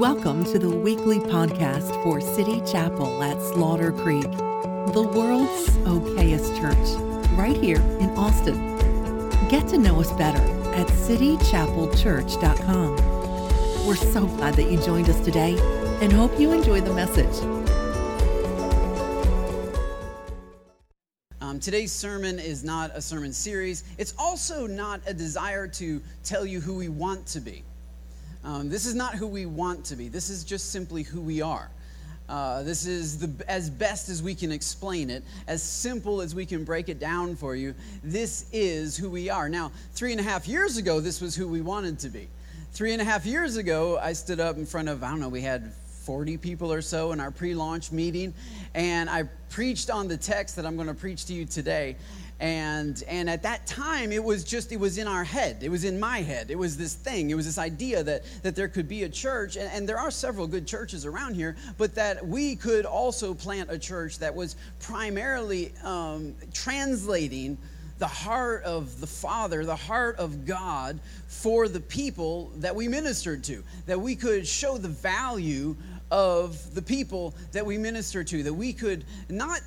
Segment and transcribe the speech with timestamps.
[0.00, 6.96] Welcome to the weekly podcast for City Chapel at Slaughter Creek, the world's okayest church,
[7.38, 8.78] right here in Austin.
[9.50, 10.40] Get to know us better
[10.72, 12.96] at citychapelchurch.com.
[13.86, 15.58] We're so glad that you joined us today
[16.00, 17.36] and hope you enjoy the message.
[21.42, 23.84] Um, today's sermon is not a sermon series.
[23.98, 27.64] It's also not a desire to tell you who we want to be.
[28.44, 30.08] Um, this is not who we want to be.
[30.08, 31.70] This is just simply who we are.
[32.28, 36.46] Uh, this is the, as best as we can explain it, as simple as we
[36.46, 37.74] can break it down for you.
[38.04, 39.48] This is who we are.
[39.48, 42.28] Now, three and a half years ago, this was who we wanted to be.
[42.72, 45.28] Three and a half years ago, I stood up in front of, I don't know,
[45.28, 45.72] we had
[46.04, 48.32] 40 people or so in our pre launch meeting,
[48.74, 51.96] and I preached on the text that I'm going to preach to you today
[52.40, 55.58] and and at that time it was just it was in our head.
[55.62, 56.50] It was in my head.
[56.50, 57.30] It was this thing.
[57.30, 59.56] It was this idea that that there could be a church.
[59.56, 63.70] And, and there are several good churches around here but that we could also plant
[63.70, 67.58] a church that was primarily um, translating
[67.98, 70.98] the heart of the Father, the heart of God
[71.28, 75.76] for the people that we ministered to, that we could show the value
[76.10, 79.60] of the people that we minister to that we could not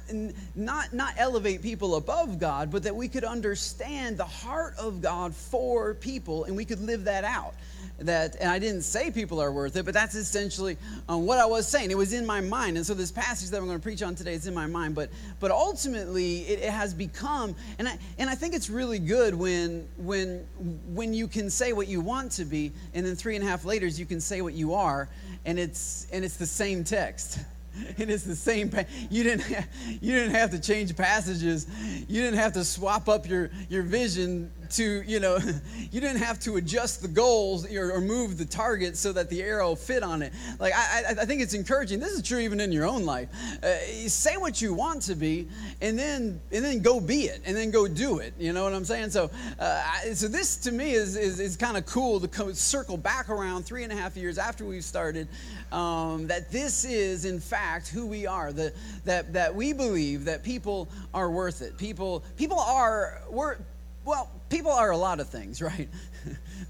[0.56, 5.34] not not elevate people above god but that we could understand the heart of god
[5.34, 7.54] for people and we could live that out.
[8.00, 10.78] That and i didn't say people are worth it but that's essentially
[11.08, 11.92] um, what i was saying.
[11.92, 14.16] It was in my mind and so this passage that i'm going to preach on
[14.16, 18.30] today is in my mind but but ultimately it, it has become and i and
[18.30, 20.46] i think it's really good when when
[20.88, 23.64] when you can say what you want to be and then three and a half
[23.64, 25.08] later you can say what you are
[25.46, 27.40] and it's and it's the same text.
[27.76, 28.72] And it is the same
[29.10, 29.68] you didn't have,
[30.02, 31.68] you didn't have to change passages.
[32.08, 35.38] You didn't have to swap up your your vision to, you know,
[35.92, 39.42] you didn't have to adjust the goals or, or move the target so that the
[39.42, 40.34] arrow fit on it.
[40.60, 42.00] Like, I, I think it's encouraging.
[42.00, 43.30] This is true even in your own life.
[43.64, 45.48] Uh, say what you want to be
[45.82, 48.34] and then, and then go be it and then go do it.
[48.38, 49.12] You know what I'm saying?
[49.12, 49.30] So,
[49.60, 49.84] uh,
[50.14, 53.64] so this to me is, is, is kind of cool to come, circle back around
[53.64, 55.28] three and a half years after we've started
[55.72, 58.52] um, that this is, in fact, who we are.
[58.52, 58.74] The,
[59.06, 61.78] that, that we believe that people are worth it.
[61.78, 63.58] People, people are, we're,
[64.06, 65.90] well, people are a lot of things, right?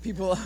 [0.01, 0.37] people,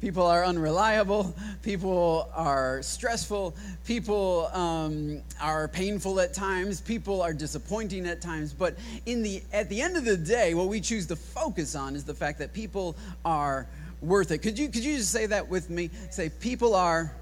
[0.00, 1.34] people are unreliable.
[1.62, 3.54] People are stressful.
[3.84, 6.80] People um, are painful at times.
[6.80, 8.52] People are disappointing at times.
[8.52, 8.76] But
[9.06, 12.04] in the, at the end of the day, what we choose to focus on is
[12.04, 13.66] the fact that people are
[14.00, 14.38] worth it.
[14.38, 15.90] Could you, could you just say that with me?
[16.10, 17.12] Say, people are.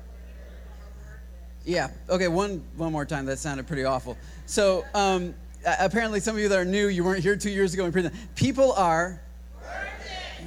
[1.64, 1.90] Yeah.
[2.08, 2.28] Okay.
[2.28, 3.26] One one more time.
[3.26, 4.16] That sounded pretty awful.
[4.46, 5.34] So um,
[5.64, 8.12] apparently, some of you that are new, you weren't here two years ago in prison.
[8.34, 9.20] People are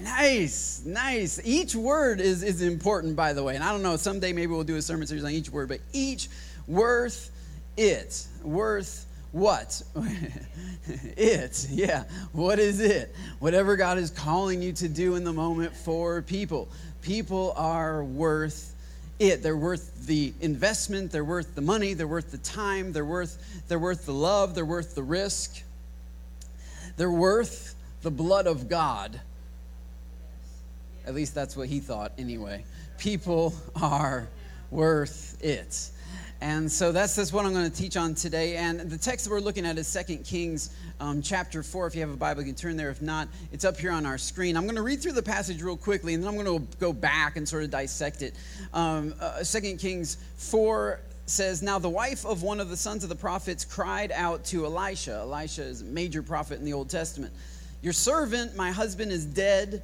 [0.02, 1.40] Nice, nice.
[1.46, 3.56] Each word is, is important, by the way.
[3.56, 5.80] And I don't know, someday maybe we'll do a sermon series on each word, but
[5.94, 6.30] each
[6.68, 7.32] worth
[7.78, 8.28] it.
[8.44, 9.82] Worth what?
[10.86, 12.04] it, yeah.
[12.32, 13.16] What is it?
[13.40, 16.70] Whatever God is calling you to do in the moment for people.
[17.02, 18.73] People are worth
[19.20, 19.44] it.
[19.44, 23.80] They're worth the investment, they're worth the money, they're worth the time, they're worth, they're
[23.80, 25.62] worth the love, they're worth the risk.
[26.98, 29.20] They're worth the blood of God
[31.06, 32.64] at least that's what he thought, anyway.
[32.98, 34.28] People are
[34.72, 35.90] worth it.
[36.44, 38.58] And so that's, that's what I'm going to teach on today.
[38.58, 41.88] And the text that we're looking at is 2 Kings um, chapter 4.
[41.88, 42.90] If you have a Bible, you can turn there.
[42.90, 44.58] If not, it's up here on our screen.
[44.58, 46.92] I'm going to read through the passage real quickly, and then I'm going to go
[46.92, 48.36] back and sort of dissect it.
[48.74, 53.10] Um, uh, 2 Kings 4 says, Now the wife of one of the sons of
[53.10, 55.14] the prophets cried out to Elisha.
[55.14, 57.32] Elisha is a major prophet in the Old Testament.
[57.82, 59.82] Your servant, my husband, is dead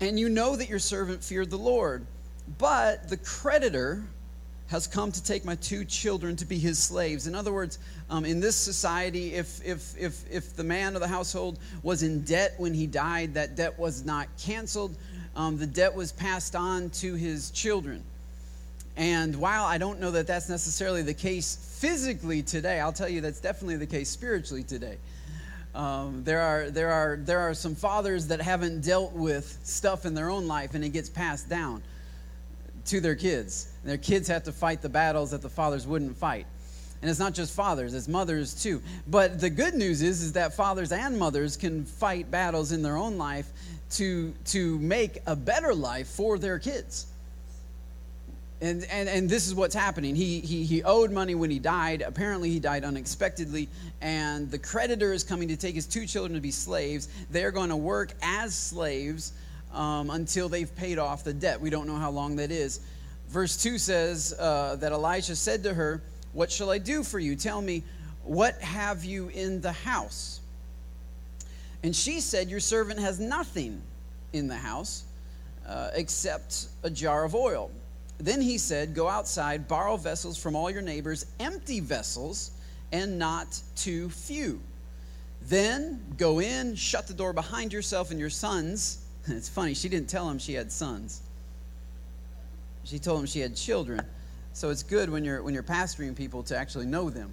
[0.00, 2.06] and you know that your servant feared the Lord.
[2.58, 4.04] But the creditor
[4.68, 7.26] has come to take my two children to be his slaves.
[7.26, 7.78] In other words,
[8.10, 12.22] um, in this society, if, if, if, if the man of the household was in
[12.22, 14.94] debt when he died, that debt was not canceled.
[15.34, 18.02] Um, the debt was passed on to his children.
[18.96, 23.20] And while I don't know that that's necessarily the case physically today, I'll tell you
[23.20, 24.98] that's definitely the case spiritually today.
[25.74, 30.14] Um, there, are, there, are, there are some fathers that haven't dealt with stuff in
[30.14, 31.82] their own life and it gets passed down
[32.86, 33.68] to their kids.
[33.82, 36.46] And their kids have to fight the battles that the fathers wouldn't fight.
[37.00, 38.82] And it's not just fathers, it's mothers too.
[39.06, 42.96] But the good news is, is that fathers and mothers can fight battles in their
[42.96, 43.48] own life
[43.92, 47.06] to, to make a better life for their kids.
[48.60, 50.16] And, and, and this is what's happening.
[50.16, 52.02] He, he, he owed money when he died.
[52.02, 53.68] Apparently, he died unexpectedly.
[54.00, 57.08] And the creditor is coming to take his two children to be slaves.
[57.30, 59.32] They're going to work as slaves
[59.72, 61.60] um, until they've paid off the debt.
[61.60, 62.80] We don't know how long that is.
[63.28, 66.02] Verse 2 says uh, that Elijah said to her,
[66.32, 67.36] What shall I do for you?
[67.36, 67.82] Tell me,
[68.24, 70.40] what have you in the house?
[71.82, 73.82] And she said, Your servant has nothing
[74.32, 75.04] in the house
[75.66, 77.70] uh, except a jar of oil.
[78.18, 82.52] Then he said, Go outside, borrow vessels from all your neighbors, empty vessels,
[82.92, 84.60] and not too few.
[85.42, 89.04] Then go in, shut the door behind yourself and your sons.
[89.30, 91.20] It's funny, she didn't tell him she had sons.
[92.88, 94.00] She told him she had children.
[94.54, 97.30] So it's good when you're when you're pastoring people to actually know them.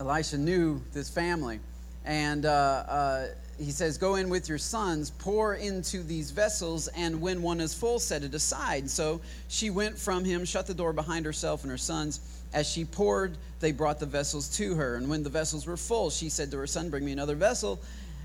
[0.00, 1.60] Elisha knew this family,
[2.06, 3.26] and uh, uh,
[3.58, 7.74] he says, Go in with your sons, pour into these vessels, and when one is
[7.74, 8.88] full, set it aside.
[8.88, 12.20] So she went from him, shut the door behind herself and her sons.
[12.54, 14.96] As she poured, they brought the vessels to her.
[14.96, 17.80] And when the vessels were full, she said to her son, Bring me another vessel.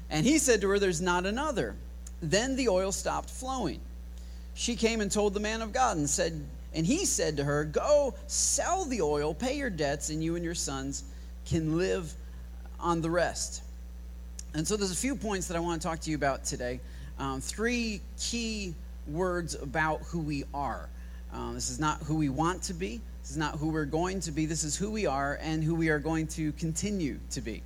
[0.10, 1.76] And he said to her, There's not another.
[2.22, 3.82] Then the oil stopped flowing.
[4.54, 7.66] She came and told the man of God and said, and he said to her,
[7.66, 11.04] Go sell the oil, pay your debts, and you and your sons
[11.46, 12.14] can live
[12.80, 13.64] on the rest.
[14.54, 16.80] And so there's a few points that I want to talk to you about today.
[17.18, 18.74] Um, three key
[19.08, 20.90] words about who we are.
[21.34, 23.02] Um, this is not who we want to be.
[23.22, 24.46] This is not who we're going to be.
[24.46, 27.62] This is who we are and who we are going to continue to be.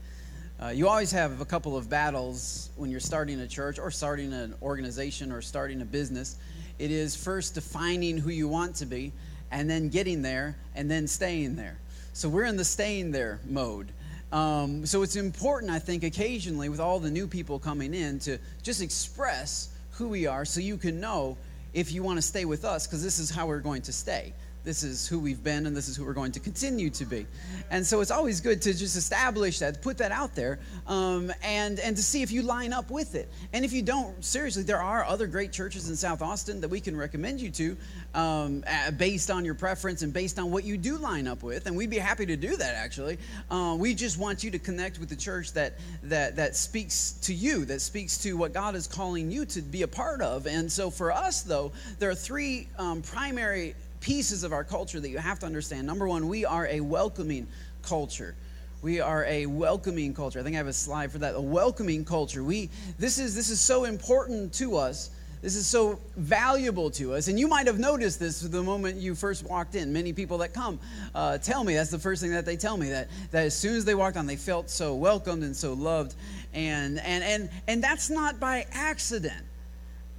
[0.62, 4.34] Uh, you always have a couple of battles when you're starting a church or starting
[4.34, 6.38] an organization or starting a business.
[6.80, 9.12] It is first defining who you want to be
[9.52, 11.78] and then getting there and then staying there.
[12.14, 13.92] So we're in the staying there mode.
[14.32, 18.40] Um, so it's important, I think, occasionally with all the new people coming in to
[18.64, 21.38] just express who we are so you can know
[21.74, 24.34] if you want to stay with us, because this is how we're going to stay
[24.64, 27.26] this is who we've been and this is who we're going to continue to be.
[27.70, 31.80] And so it's always good to just establish that put that out there um, and
[31.80, 33.30] and to see if you line up with it.
[33.52, 36.80] And if you don't seriously there are other great churches in south austin that we
[36.80, 37.78] can recommend you to
[38.14, 38.64] um,
[38.98, 41.90] based on your preference and based on what you do line up with and we'd
[41.90, 43.18] be happy to do that actually.
[43.52, 47.34] Uh, we just want you to connect with the church that that that speaks to
[47.34, 50.48] you that speaks to what god is calling you to be a part of.
[50.48, 55.10] And so for us though there are three um, primary pieces of our culture that
[55.10, 55.88] you have to understand.
[55.88, 57.48] Number one, we are a welcoming
[57.82, 58.36] culture.
[58.82, 60.42] We are a welcoming culture.
[60.42, 61.36] I think I have a slide for that.
[61.36, 62.44] A welcoming culture.
[62.44, 62.70] We
[63.00, 65.10] this is this is so important to us.
[65.42, 67.30] This is so valuable to us.
[67.30, 69.92] And you might have noticed this the moment you first walked in.
[69.92, 70.80] Many people that come
[71.16, 73.76] uh, tell me that's the first thing that they tell me that, that as soon
[73.76, 76.16] as they walked on, they felt so welcomed and so loved.
[76.54, 79.44] And, and, and, and that's not by accident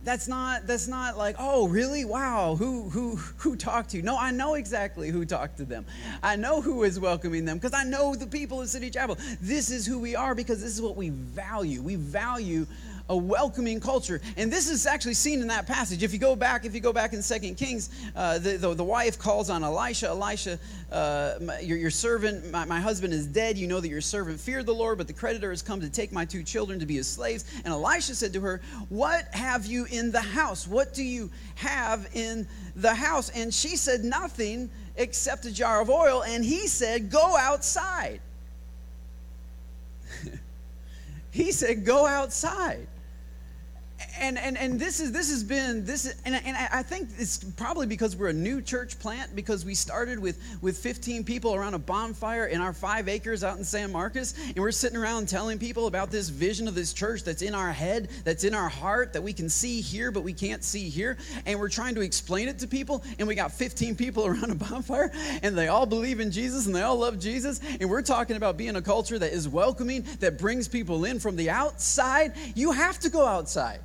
[0.04, 2.04] that's not that's not like oh really?
[2.04, 2.56] Wow.
[2.56, 4.02] Who who who talked to you?
[4.02, 5.86] No i know exactly who talked to them.
[6.22, 9.16] I know who is welcoming them because i know the people of city chapel.
[9.40, 11.82] This is who we are because this is what we value.
[11.82, 12.66] We value
[13.08, 14.20] a welcoming culture.
[14.36, 16.02] And this is actually seen in that passage.
[16.02, 18.84] If you go back, if you go back in Second Kings, uh, the, the, the,
[18.84, 20.58] wife calls on Elisha, Elisha,
[20.90, 23.58] uh, my, your, your servant, my, my husband is dead.
[23.58, 26.12] You know that your servant feared the Lord, but the creditor has come to take
[26.12, 27.44] my two children to be his slaves.
[27.64, 30.66] And Elisha said to her, What have you in the house?
[30.66, 33.28] What do you have in the house?
[33.30, 36.22] And she said, Nothing except a jar of oil.
[36.22, 38.20] And he said, Go outside.
[41.32, 42.86] he said, Go outside
[44.20, 47.38] and, and, and this is this has been this is, and, and I think it's
[47.38, 51.74] probably because we're a new church plant because we started with with 15 people around
[51.74, 55.58] a bonfire in our five acres out in San Marcos and we're sitting around telling
[55.58, 59.12] people about this vision of this church that's in our head that's in our heart
[59.12, 61.16] that we can see here but we can't see here
[61.46, 64.54] and we're trying to explain it to people and we got 15 people around a
[64.54, 65.10] bonfire
[65.42, 68.56] and they all believe in Jesus and they all love Jesus and we're talking about
[68.56, 72.32] being a culture that is welcoming that brings people in from the outside.
[72.54, 73.80] You have to go outside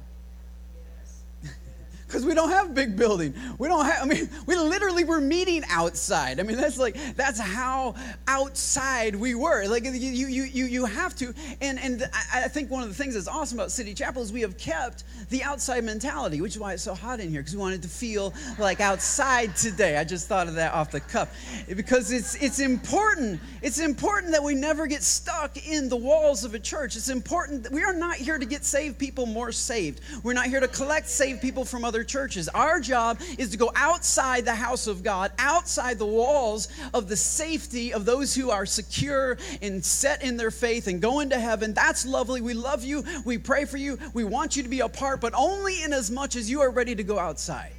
[2.10, 3.36] because we don't have a big building.
[3.60, 6.40] We don't have, I mean, we literally were meeting outside.
[6.40, 7.94] I mean, that's like, that's how
[8.28, 9.68] outside we were.
[9.68, 11.36] Like, you, you, you, you have to.
[11.62, 14.42] And, and I think one of the things that's awesome about City Chapel is we
[14.42, 17.62] have kept the outside mentality, which is why it's so hot in here, because we
[17.62, 19.96] wanted to feel like outside today.
[19.98, 21.30] I just thought of that off the cuff.
[21.68, 23.40] Because it's, it's important.
[23.62, 26.96] It's important that we never get stuck in the walls of a church.
[26.96, 30.02] It's important that we are not here to get saved people more saved.
[30.24, 32.48] We're not here to collect saved people from other other churches.
[32.50, 37.18] Our job is to go outside the house of God, outside the walls of the
[37.18, 41.74] safety of those who are secure and set in their faith and go into heaven.
[41.74, 42.40] That's lovely.
[42.40, 43.04] We love you.
[43.26, 44.00] We pray for you.
[44.14, 46.72] We want you to be a part, but only in as much as you are
[46.72, 47.74] ready to go outside.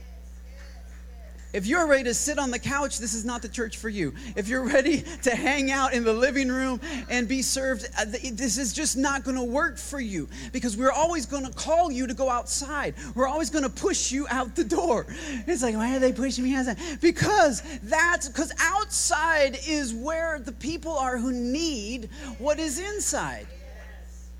[1.52, 4.14] If you're ready to sit on the couch, this is not the church for you.
[4.36, 8.56] If you're ready to hang out in the living room and be served, uh, this
[8.56, 12.06] is just not going to work for you because we're always going to call you
[12.06, 12.94] to go outside.
[13.14, 15.06] We're always going to push you out the door.
[15.46, 16.78] It's like, why are they pushing me outside?
[17.00, 23.46] Because that's because outside is where the people are who need what is inside.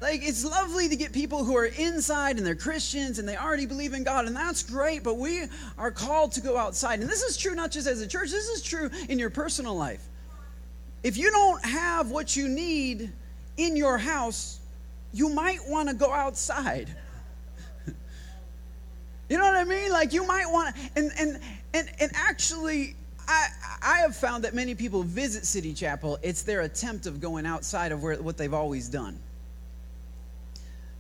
[0.01, 3.67] Like, it's lovely to get people who are inside and they're Christians and they already
[3.67, 5.45] believe in God, and that's great, but we
[5.77, 7.01] are called to go outside.
[7.01, 9.77] And this is true not just as a church, this is true in your personal
[9.77, 10.03] life.
[11.03, 13.13] If you don't have what you need
[13.59, 14.61] in your house,
[15.13, 16.89] you might want to go outside.
[19.29, 19.93] you know what I mean?
[19.93, 21.41] Like, you might want to, and, and,
[21.75, 22.97] and, and actually,
[23.29, 23.49] I,
[23.83, 27.93] I have found that many people visit City Chapel, it's their attempt of going outside
[27.93, 29.19] of where, what they've always done.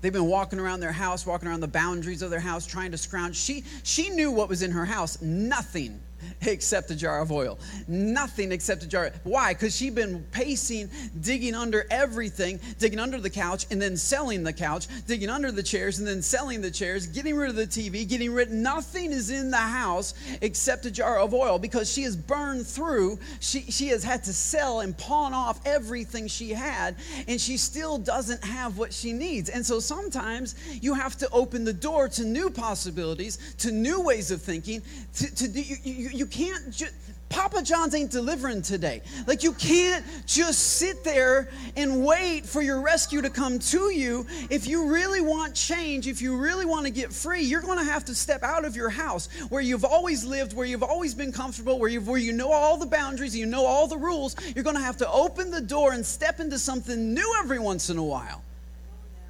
[0.00, 2.98] They've been walking around their house, walking around the boundaries of their house, trying to
[2.98, 3.36] scrounge.
[3.36, 6.00] She, she knew what was in her house nothing
[6.42, 7.58] except a jar of oil.
[7.88, 9.12] Nothing except a jar.
[9.24, 9.52] Why?
[9.52, 14.52] Because she'd been pacing, digging under everything, digging under the couch, and then selling the
[14.52, 18.08] couch, digging under the chairs, and then selling the chairs, getting rid of the TV,
[18.08, 18.50] getting rid.
[18.50, 23.18] Nothing is in the house except a jar of oil because she has burned through.
[23.40, 26.96] She, she has had to sell and pawn off everything she had,
[27.28, 29.48] and she still doesn't have what she needs.
[29.48, 34.30] And so sometimes you have to open the door to new possibilities, to new ways
[34.30, 34.82] of thinking.
[35.16, 36.94] To, to you, you, you can't just,
[37.30, 39.02] Papa John's ain't delivering today.
[39.26, 44.26] Like, you can't just sit there and wait for your rescue to come to you.
[44.50, 47.84] If you really want change, if you really want to get free, you're going to
[47.84, 51.30] have to step out of your house where you've always lived, where you've always been
[51.30, 54.34] comfortable, where, you've where you know all the boundaries, you know all the rules.
[54.54, 57.90] You're going to have to open the door and step into something new every once
[57.90, 58.42] in a while.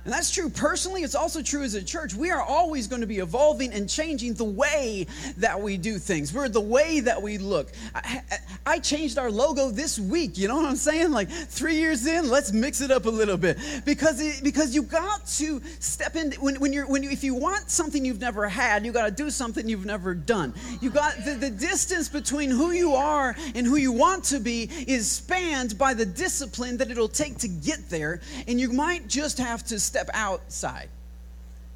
[0.04, 2.14] And that's true personally, it's also true as a church.
[2.14, 6.32] We are always going to be evolving and changing the way that we do things.
[6.32, 7.70] We're the way that we look.
[7.94, 8.22] I,
[8.64, 11.10] I, changed our logo this week, you know what I'm saying?
[11.10, 13.58] Like three years in, let's mix it up a little bit.
[13.84, 17.34] Because, it, because you got to step in, when, when you're, when you, if you
[17.34, 20.54] want something you've never had, you got to do something you've never done.
[20.80, 24.62] You got the, the distance between who you are and who you want to be
[24.86, 28.20] is spanned by the discipline that it'll take to get there.
[28.48, 30.88] And you might just have to step outside.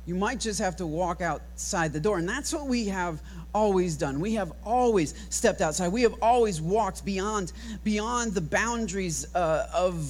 [0.07, 2.19] You might just have to walk outside the door.
[2.19, 3.21] And that's what we have
[3.53, 4.21] always done.
[4.21, 5.89] We have always stepped outside.
[5.89, 7.53] We have always walked beyond,
[7.83, 10.07] beyond the boundaries uh, of,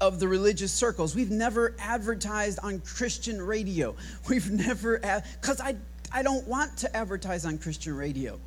[0.00, 1.16] of the religious circles.
[1.16, 3.96] We've never advertised on Christian radio.
[4.28, 4.98] We've never,
[5.40, 5.74] because I,
[6.12, 8.38] I don't want to advertise on Christian radio.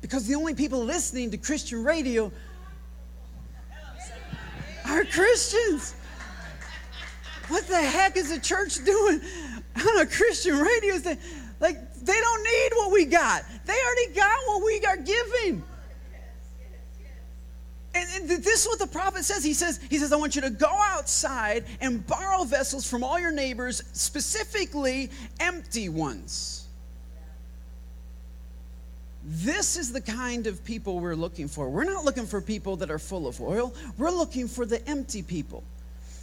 [0.00, 2.30] Because the only people listening to Christian radio
[4.84, 5.94] are Christians.
[7.48, 9.20] What the heck is the church doing
[9.76, 11.18] on a Christian radio station?
[11.60, 13.42] Like, they don't need what we got.
[13.64, 15.62] They already got what we are giving.
[17.94, 19.42] And, this is what the prophet says.
[19.42, 23.18] He says, he says, I want you to go outside and borrow vessels from all
[23.18, 25.10] your neighbors, specifically
[25.40, 26.66] empty ones.
[29.24, 31.70] This is the kind of people we're looking for.
[31.70, 33.74] We're not looking for people that are full of oil.
[33.96, 35.64] We're looking for the empty people.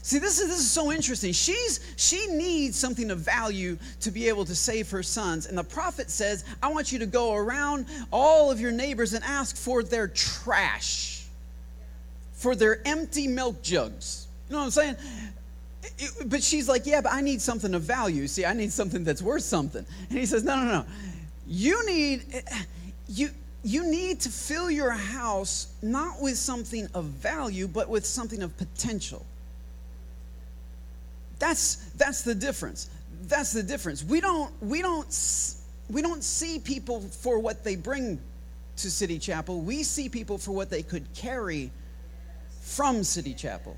[0.04, 1.32] See, this is, this is so interesting.
[1.32, 5.46] She's, she needs something of value to be able to save her sons.
[5.46, 9.24] And the prophet says, I want you to go around all of your neighbors and
[9.24, 11.26] ask for their trash,
[12.34, 14.28] for their empty milk jugs.
[14.50, 14.96] You know what I'm saying?
[15.98, 18.28] It, but she's like, Yeah, but I need something of value.
[18.28, 19.86] See, I need something that's worth something.
[20.10, 20.86] And he says, No, no, no.
[21.48, 22.26] You need.
[22.34, 22.42] Eh,
[23.08, 23.30] you,
[23.64, 28.58] you need to fill your house not with something of value, but with something of
[28.58, 29.26] potential.
[31.44, 32.90] That's, that's the difference.
[33.24, 34.02] That's the difference.
[34.02, 35.14] We don't, we, don't,
[35.90, 38.18] we don't see people for what they bring
[38.78, 39.60] to City Chapel.
[39.60, 41.70] We see people for what they could carry
[42.62, 43.76] from City Chapel.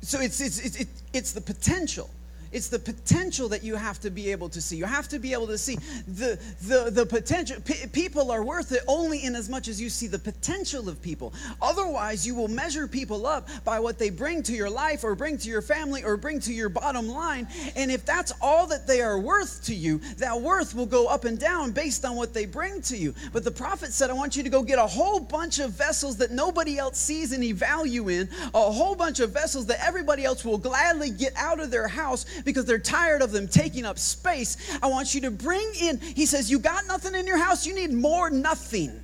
[0.00, 2.08] So it's, it's, it's, it's the potential.
[2.54, 4.76] It's the potential that you have to be able to see.
[4.76, 5.74] You have to be able to see
[6.06, 7.56] the, the, the potential.
[7.64, 11.02] P- people are worth it only in as much as you see the potential of
[11.02, 11.34] people.
[11.60, 15.36] Otherwise, you will measure people up by what they bring to your life or bring
[15.36, 17.48] to your family or bring to your bottom line.
[17.74, 21.24] And if that's all that they are worth to you, that worth will go up
[21.24, 23.16] and down based on what they bring to you.
[23.32, 26.18] But the prophet said, I want you to go get a whole bunch of vessels
[26.18, 30.44] that nobody else sees any value in, a whole bunch of vessels that everybody else
[30.44, 34.56] will gladly get out of their house because they're tired of them taking up space.
[34.82, 37.74] I want you to bring in, he says, You got nothing in your house, you
[37.74, 39.00] need more nothing.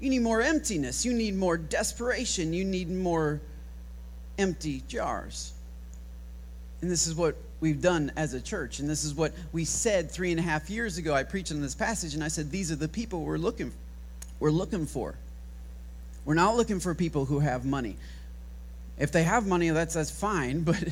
[0.00, 3.40] You need more emptiness, you need more desperation, you need more
[4.38, 5.52] empty jars.
[6.82, 8.80] And this is what we've done as a church.
[8.80, 11.14] And this is what we said three and a half years ago.
[11.14, 13.72] I preached on this passage and I said, These are the people we're looking,
[14.40, 15.14] we're looking for.
[16.24, 17.96] We're not looking for people who have money.
[18.98, 20.82] If they have money, that's, that's fine, but,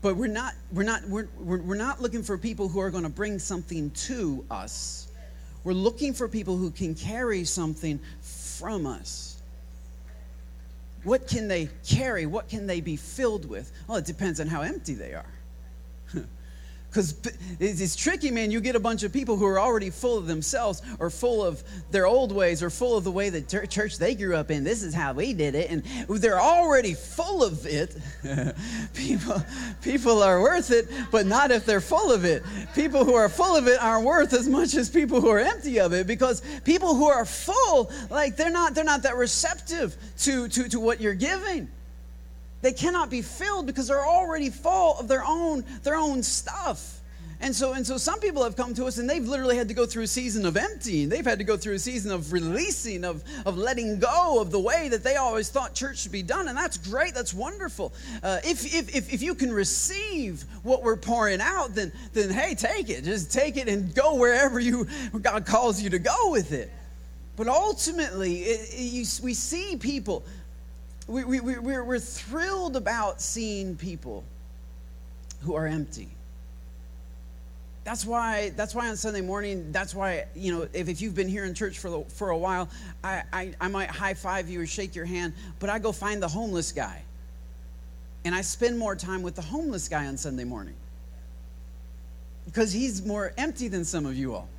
[0.00, 3.04] but we're, not, we're, not, we're, we're, we're not looking for people who are going
[3.04, 5.08] to bring something to us.
[5.64, 9.40] We're looking for people who can carry something from us.
[11.04, 12.26] What can they carry?
[12.26, 13.72] What can they be filled with?
[13.86, 15.24] Well, it depends on how empty they are.
[16.90, 17.20] Because
[17.60, 18.50] it's tricky, man.
[18.50, 21.62] You get a bunch of people who are already full of themselves or full of
[21.90, 24.64] their old ways or full of the way that church they grew up in.
[24.64, 25.70] This is how we did it.
[25.70, 27.94] And they're already full of it.
[28.94, 29.42] people,
[29.82, 32.42] people are worth it, but not if they're full of it.
[32.74, 35.80] People who are full of it aren't worth as much as people who are empty
[35.80, 40.48] of it because people who are full, like they're not, they're not that receptive to,
[40.48, 41.68] to, to what you're giving.
[42.60, 46.98] They cannot be filled because they're already full of their own, their own stuff.
[47.40, 49.74] And so, and so some people have come to us and they've literally had to
[49.74, 51.08] go through a season of emptying.
[51.08, 54.58] They've had to go through a season of releasing, of, of letting go of the
[54.58, 56.48] way that they always thought church should be done.
[56.48, 57.14] And that's great.
[57.14, 57.92] That's wonderful.
[58.24, 62.56] Uh, if, if, if, if you can receive what we're pouring out, then, then hey,
[62.56, 63.04] take it.
[63.04, 64.88] Just take it and go wherever you,
[65.22, 66.72] God calls you to go with it.
[67.36, 70.24] But ultimately, it, it, you, we see people
[71.08, 74.24] we, we, we're, we're thrilled about seeing people
[75.40, 76.08] who are empty.
[77.84, 81.28] That's why, that's why on Sunday morning, that's why, you know, if, if you've been
[81.28, 82.68] here in church for, for a while,
[83.02, 86.22] I, I, I might high five you or shake your hand, but I go find
[86.22, 87.02] the homeless guy.
[88.26, 90.74] And I spend more time with the homeless guy on Sunday morning
[92.44, 94.50] because he's more empty than some of you all.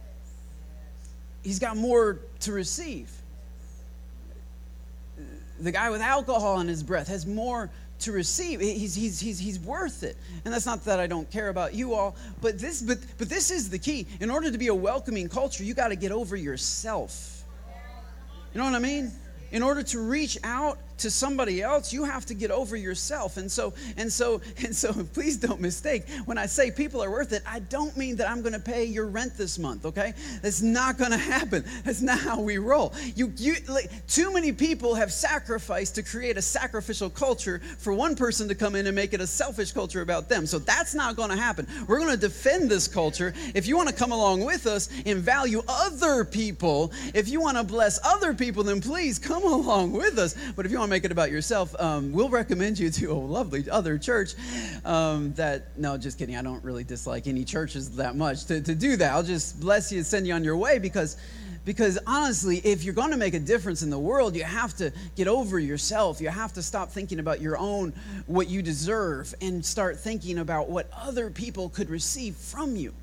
[1.44, 3.12] He's got more to receive
[5.60, 8.62] the guy with alcohol in his breath has more to receive.
[8.62, 10.18] He's, he's, he's, he's worth it.
[10.46, 13.52] And that's not that I don't care about you all, but this, but, but this
[13.52, 14.08] is the key.
[14.22, 17.44] In order to be a welcoming culture, you got to get over yourself.
[18.54, 19.12] You know what I mean?
[19.52, 23.38] In order to reach out to somebody else, you have to get over yourself.
[23.38, 26.04] And so, and so, and so, please don't mistake.
[26.26, 28.86] When I say people are worth it, I don't mean that I'm going to pay
[28.86, 29.86] your rent this month.
[29.86, 31.64] Okay, that's not going to happen.
[31.84, 32.94] That's not how we roll.
[33.16, 38.16] You, you, like, too many people have sacrificed to create a sacrificial culture for one
[38.16, 40.46] person to come in and make it a selfish culture about them.
[40.46, 41.68] So that's not going to happen.
[41.88, 43.34] We're going to defend this culture.
[43.56, 47.58] If you want to come along with us and value other people, if you want
[47.58, 50.36] to bless other people, then please come along with us.
[50.56, 53.70] But if you want make it about yourself, um, we'll recommend you to a lovely
[53.70, 54.34] other church.
[54.86, 56.36] Um, that no, just kidding.
[56.36, 59.14] I don't really dislike any churches that much to, to do that.
[59.14, 61.18] I'll just bless you and send you on your way because
[61.66, 64.92] because honestly, if you're going to make a difference in the world, you have to
[65.16, 66.20] get over yourself.
[66.20, 67.94] You have to stop thinking about your own,
[68.26, 72.94] what you deserve, and start thinking about what other people could receive from you.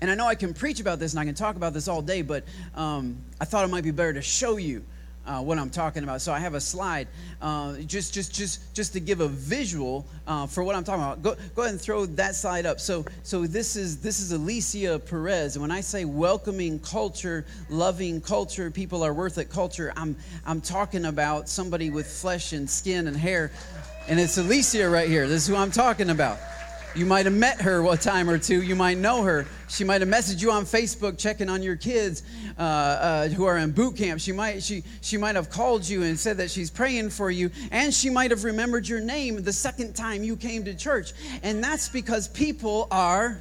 [0.00, 2.00] And I know I can preach about this and I can talk about this all
[2.00, 4.84] day, but um, I thought it might be better to show you
[5.26, 6.20] uh, what I'm talking about.
[6.20, 7.08] So I have a slide
[7.40, 11.22] uh, just, just, just, just to give a visual uh, for what I'm talking about.
[11.22, 12.80] Go, go ahead and throw that slide up.
[12.80, 15.58] So, so this is this is Alicia Perez.
[15.58, 21.06] When I say welcoming culture, loving culture, people are worth it culture, I'm I'm talking
[21.06, 23.50] about somebody with flesh and skin and hair,
[24.08, 25.28] and it's Alicia right here.
[25.28, 26.38] This is who I'm talking about.
[26.94, 28.62] You might have met her a time or two.
[28.62, 29.46] You might know her.
[29.68, 32.22] She might have messaged you on Facebook checking on your kids
[32.58, 34.20] uh, uh, who are in boot camp.
[34.20, 37.50] She might, she, she might have called you and said that she's praying for you.
[37.70, 41.12] And she might have remembered your name the second time you came to church.
[41.42, 43.40] And that's because people are.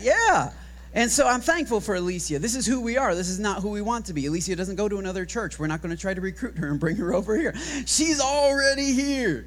[0.00, 0.52] Yeah.
[0.94, 2.38] And so I'm thankful for Alicia.
[2.38, 3.14] This is who we are.
[3.14, 4.26] This is not who we want to be.
[4.26, 5.58] Alicia doesn't go to another church.
[5.58, 7.54] We're not going to try to recruit her and bring her over here.
[7.84, 9.46] She's already here.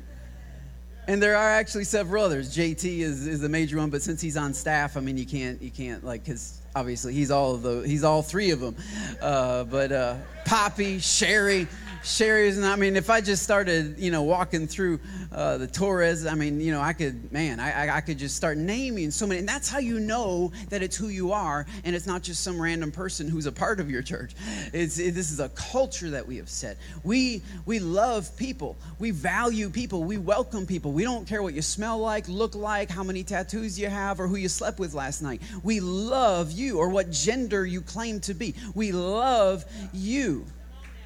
[1.08, 2.56] And there are actually several others.
[2.56, 5.62] JT is, is the major one, but since he's on staff, I mean, you can't
[5.62, 8.76] you can't like because obviously he's all of the he's all three of them.
[9.22, 11.68] Uh, but uh, Poppy, Sherry,
[12.04, 15.00] Sherry's, and I mean, if I just started, you know, walking through
[15.32, 18.58] uh, the Torres, I mean, you know, I could, man, I, I could just start
[18.58, 19.40] naming so many.
[19.40, 22.62] And that's how you know that it's who you are and it's not just some
[22.62, 24.34] random person who's a part of your church.
[24.74, 26.78] It's, it, this is a culture that we have set.
[27.06, 30.92] We, we love people, we value people, we welcome people.
[30.92, 34.28] We don't care what you smell like, look like, how many tattoos you have, or
[34.28, 35.42] who you slept with last night.
[35.64, 38.56] We love you or what gender you claim to be.
[38.76, 39.64] We love
[39.94, 40.46] you.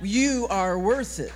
[0.02, 1.34] You are worth it.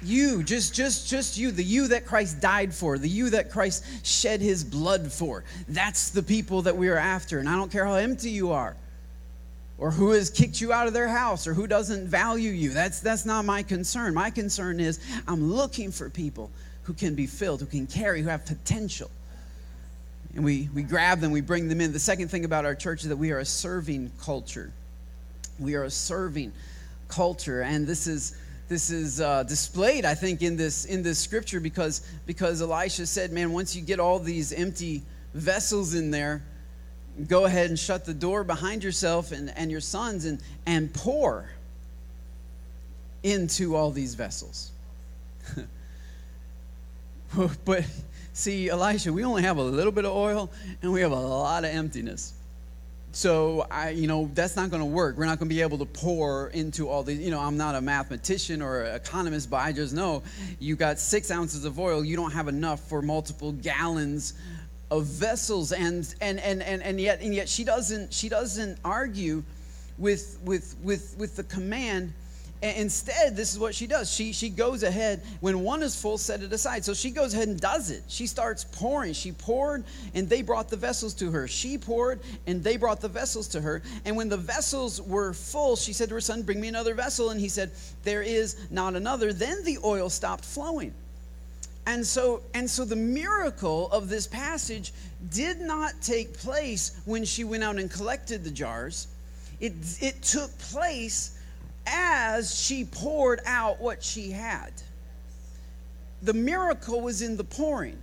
[0.00, 4.06] You, just, just, just you, the you that Christ died for, the you that Christ
[4.06, 5.42] shed his blood for.
[5.68, 7.40] That's the people that we are after.
[7.40, 8.76] And I don't care how empty you are
[9.76, 12.70] or who has kicked you out of their house or who doesn't value you.
[12.70, 14.14] That's, that's not my concern.
[14.14, 16.50] My concern is I'm looking for people
[16.82, 19.10] who can be filled, who can carry, who have potential.
[20.34, 21.92] and we, we grab them, we bring them in.
[21.92, 24.72] The second thing about our church is that we are a serving culture.
[25.58, 26.52] We are a serving
[27.08, 28.36] culture, and this is
[28.68, 33.32] this is uh, displayed, I think, in this in this scripture because because Elisha said,
[33.32, 36.42] "Man, once you get all these empty vessels in there,
[37.26, 41.50] go ahead and shut the door behind yourself and, and your sons and and pour
[43.22, 44.70] into all these vessels."
[47.64, 47.84] but
[48.34, 50.50] see, Elisha, we only have a little bit of oil
[50.82, 52.34] and we have a lot of emptiness
[53.12, 55.16] so I, you know, that's not going to work.
[55.16, 57.20] We're not going to be able to pour into all these.
[57.20, 60.22] You know, I'm not a mathematician or an economist, but I just know
[60.58, 62.04] you got six ounces of oil.
[62.04, 64.34] You don't have enough for multiple gallons
[64.90, 69.42] of vessels, and and and and, and yet and yet she doesn't she doesn't argue
[69.96, 72.12] with with with with the command
[72.60, 74.12] Instead, this is what she does.
[74.12, 76.84] She, she goes ahead, when one is full, set it aside.
[76.84, 78.02] So she goes ahead and does it.
[78.08, 79.12] She starts pouring.
[79.12, 81.46] She poured, and they brought the vessels to her.
[81.46, 82.18] She poured,
[82.48, 83.80] and they brought the vessels to her.
[84.04, 87.30] And when the vessels were full, she said to her son, Bring me another vessel.
[87.30, 87.70] And he said,
[88.02, 89.32] There is not another.
[89.32, 90.92] Then the oil stopped flowing.
[91.86, 94.92] And so, and so the miracle of this passage
[95.30, 99.06] did not take place when she went out and collected the jars.
[99.60, 101.37] It, it took place
[101.88, 104.72] as she poured out what she had.
[106.22, 107.98] The miracle was in the pouring.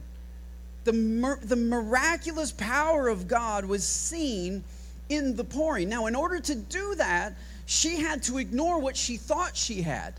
[0.84, 4.64] The, the miraculous power of God was seen
[5.10, 5.90] in the pouring.
[5.90, 7.34] Now, in order to do that,
[7.66, 10.14] she had to ignore what she thought she had.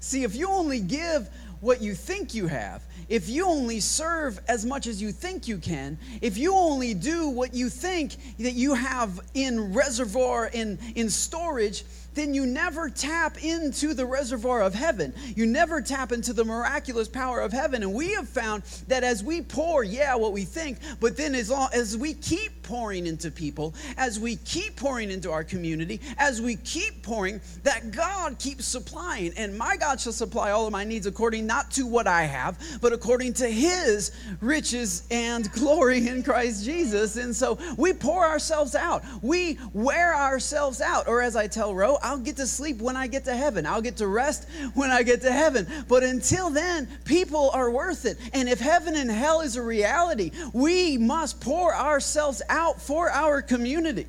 [0.00, 1.28] See, if you only give
[1.60, 5.58] what you think you have, if you only serve as much as you think you
[5.58, 11.08] can, if you only do what you think that you have in reservoir, in, in
[11.08, 11.84] storage,
[12.16, 15.14] then you never tap into the reservoir of heaven.
[15.36, 17.82] You never tap into the miraculous power of heaven.
[17.82, 21.50] And we have found that as we pour, yeah, what we think, but then as,
[21.50, 26.42] long, as we keep pouring into people, as we keep pouring into our community, as
[26.42, 29.32] we keep pouring, that God keeps supplying.
[29.36, 32.60] And my God shall supply all of my needs according not to what I have,
[32.82, 37.16] but according to his riches and glory in Christ Jesus.
[37.16, 39.04] And so we pour ourselves out.
[39.22, 41.06] We wear ourselves out.
[41.06, 43.64] Or as I tell Ro, I'll get to sleep when I get to heaven.
[43.64, 45.66] I'll get to rest when I get to heaven.
[45.88, 48.18] But until then, people are worth it.
[48.32, 53.42] And if heaven and hell is a reality, we must pour ourselves out for our
[53.42, 54.06] community.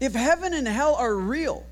[0.00, 1.64] If heaven and hell are real,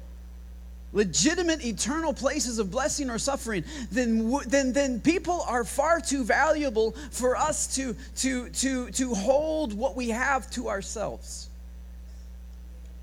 [0.92, 6.92] legitimate eternal places of blessing or suffering, then, then, then people are far too valuable
[7.10, 11.50] for us to, to, to, to hold what we have to ourselves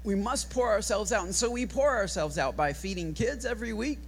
[0.04, 1.26] we must pour ourselves out.
[1.26, 4.00] And so we pour ourselves out by feeding kids every week.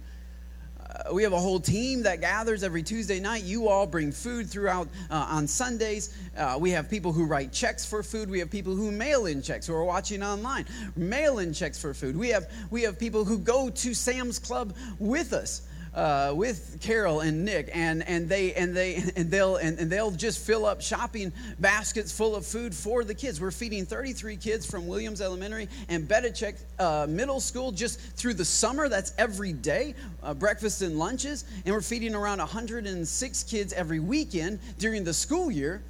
[0.84, 3.42] Uh, we have a whole team that gathers every Tuesday night.
[3.42, 6.14] You all bring food throughout uh, on Sundays.
[6.36, 8.28] Uh, we have people who write checks for food.
[8.28, 10.66] We have people who mail in checks who are watching online,
[10.96, 12.16] mail in checks for food.
[12.16, 15.62] We have, we have people who go to Sam's Club with us
[15.94, 20.10] uh, with Carol and Nick, and, and they and they and they'll and, and, they'll
[20.10, 23.40] just fill up shopping baskets full of food for the kids.
[23.40, 28.44] We're feeding 33 kids from Williams Elementary and Bedichek uh, Middle School just through the
[28.44, 28.88] summer.
[28.88, 34.58] That's every day, uh, breakfast and lunches, and we're feeding around 106 kids every weekend
[34.78, 35.82] during the school year.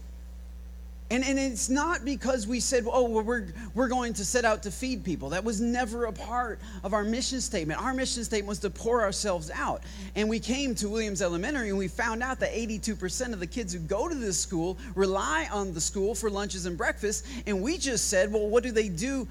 [1.14, 4.64] And, and it's not because we said, oh, well, we're, we're going to set out
[4.64, 5.28] to feed people.
[5.28, 7.80] That was never a part of our mission statement.
[7.80, 9.84] Our mission statement was to pour ourselves out.
[10.16, 13.72] And we came to Williams Elementary and we found out that 82% of the kids
[13.72, 17.24] who go to this school rely on the school for lunches and breakfast.
[17.46, 19.28] And we just said, well, what do they do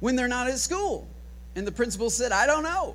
[0.00, 1.08] when they're not at school?
[1.56, 2.94] And the principal said, I don't know.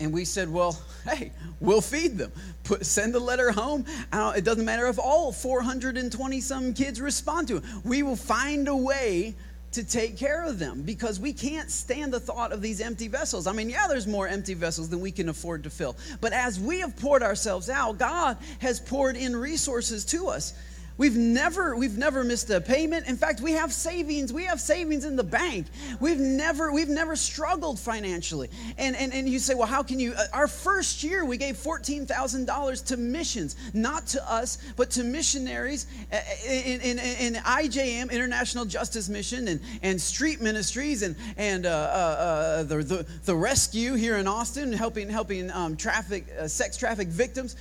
[0.00, 2.32] And we said, well, hey, we'll feed them.
[2.64, 3.84] Put, send a letter home.
[4.12, 7.64] it doesn't matter if all 420 some kids respond to it.
[7.84, 9.34] We will find a way
[9.72, 13.46] to take care of them because we can't stand the thought of these empty vessels.
[13.46, 15.96] I mean, yeah, there's more empty vessels than we can afford to fill.
[16.20, 20.54] But as we have poured ourselves out, God has poured in resources to us.
[20.96, 23.06] We've never, we've never missed a payment.
[23.06, 24.32] In fact, we have savings.
[24.32, 25.66] We have savings in the bank.
[25.98, 28.50] We've never, we've never struggled financially.
[28.76, 30.12] And, and, and you say, well, how can you?
[30.12, 35.86] Uh, our first year, we gave $14,000 to missions, not to us, but to missionaries
[36.12, 41.70] uh, in, in, in IJM, International Justice Mission, and, and street ministries, and, and uh,
[41.70, 46.76] uh, uh, the, the, the rescue here in Austin, helping, helping um, traffic, uh, sex
[46.76, 47.56] traffic victims,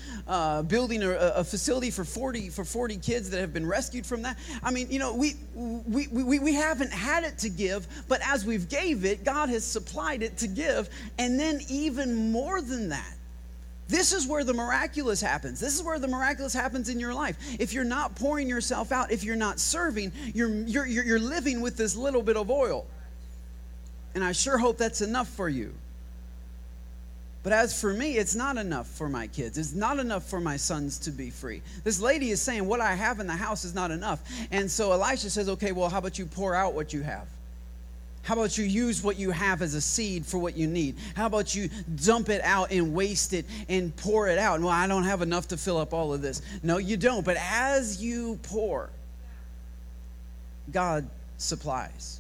[0.68, 2.98] building a, a facility for 40, for 40
[3.30, 4.38] kids that have been rescued from that.
[4.64, 8.46] I mean, you know, we, we, we, we haven't had it to give, but as
[8.46, 10.90] we've gave it, God has supplied it to give.
[11.18, 13.16] And then even more than that,
[13.90, 15.60] This is where the miraculous happens.
[15.60, 17.38] This is where the miraculous happens in your life.
[17.60, 21.76] If you're not pouring yourself out, if you're not serving, you're, you're, you're living with
[21.76, 22.86] this little bit of oil.
[24.14, 25.74] And I sure hope that's enough for you.
[27.42, 29.58] But as for me, it's not enough for my kids.
[29.58, 31.62] It's not enough for my sons to be free.
[31.86, 34.22] This lady is saying, What I have in the house is not enough.
[34.52, 37.28] And so Elisha says, Okay, well, how about you pour out what you have?
[38.24, 40.98] How about you use what you have as a seed for what you need?
[41.16, 41.70] How about you
[42.04, 44.60] dump it out and waste it and pour it out?
[44.60, 46.42] Well, I don't have enough to fill up all of this.
[46.62, 47.24] No, you don't.
[47.24, 48.90] But as you pour,
[50.72, 52.20] God supplies.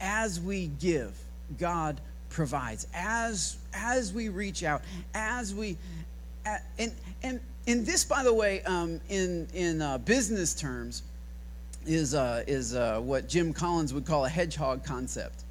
[0.00, 1.12] As we give,
[1.58, 4.82] God provides as as we reach out
[5.14, 5.76] as we
[6.78, 11.02] and and and this by the way um, in in uh, business terms
[11.86, 15.44] is uh, is uh, what Jim Collins would call a hedgehog concept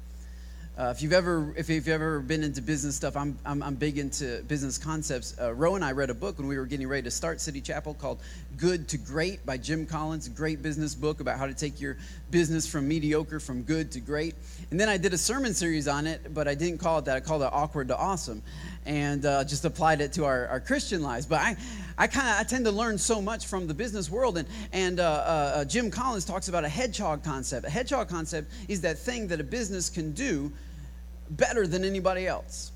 [0.78, 3.98] uh, if you've ever if you've ever been into business stuff, I'm I'm, I'm big
[3.98, 5.34] into business concepts.
[5.40, 7.60] Uh, Roe and I read a book when we were getting ready to start City
[7.60, 8.20] Chapel called
[8.56, 10.28] "Good to Great" by Jim Collins.
[10.28, 11.96] Great business book about how to take your
[12.30, 14.36] business from mediocre, from good to great.
[14.70, 17.16] And then I did a sermon series on it, but I didn't call it that.
[17.16, 18.40] I called it "Awkward to Awesome,"
[18.86, 21.26] and uh, just applied it to our, our Christian lives.
[21.26, 21.56] But I
[21.98, 25.00] I kind of I tend to learn so much from the business world, and and
[25.00, 27.66] uh, uh, Jim Collins talks about a hedgehog concept.
[27.66, 30.52] A hedgehog concept is that thing that a business can do
[31.30, 32.72] better than anybody else.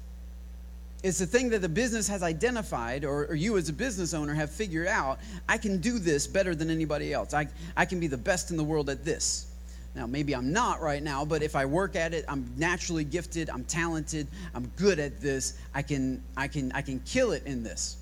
[1.02, 4.34] It's the thing that the business has identified, or, or, you as a business owner
[4.34, 7.34] have figured out I can do this better than anybody else.
[7.34, 9.46] I, I can be the best in the world at this.
[9.94, 13.50] Now, maybe I'm not right now, but if I work at it, I'm naturally gifted,
[13.50, 17.62] I'm talented, I'm good at this, I can, I can, I can kill it in
[17.62, 17.98] this.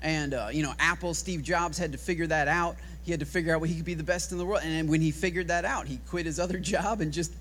[0.00, 2.76] And, uh, you know, Apple, Steve Jobs had to figure that out.
[3.02, 4.62] He had to figure out what he could be the best in the world.
[4.64, 7.32] And when he figured that out, he quit his other job and just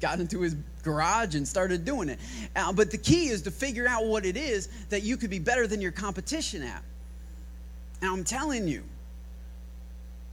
[0.00, 2.18] got into his garage and started doing it.
[2.56, 5.38] Uh, but the key is to figure out what it is that you could be
[5.38, 6.82] better than your competition at.
[8.00, 8.82] And I'm telling you,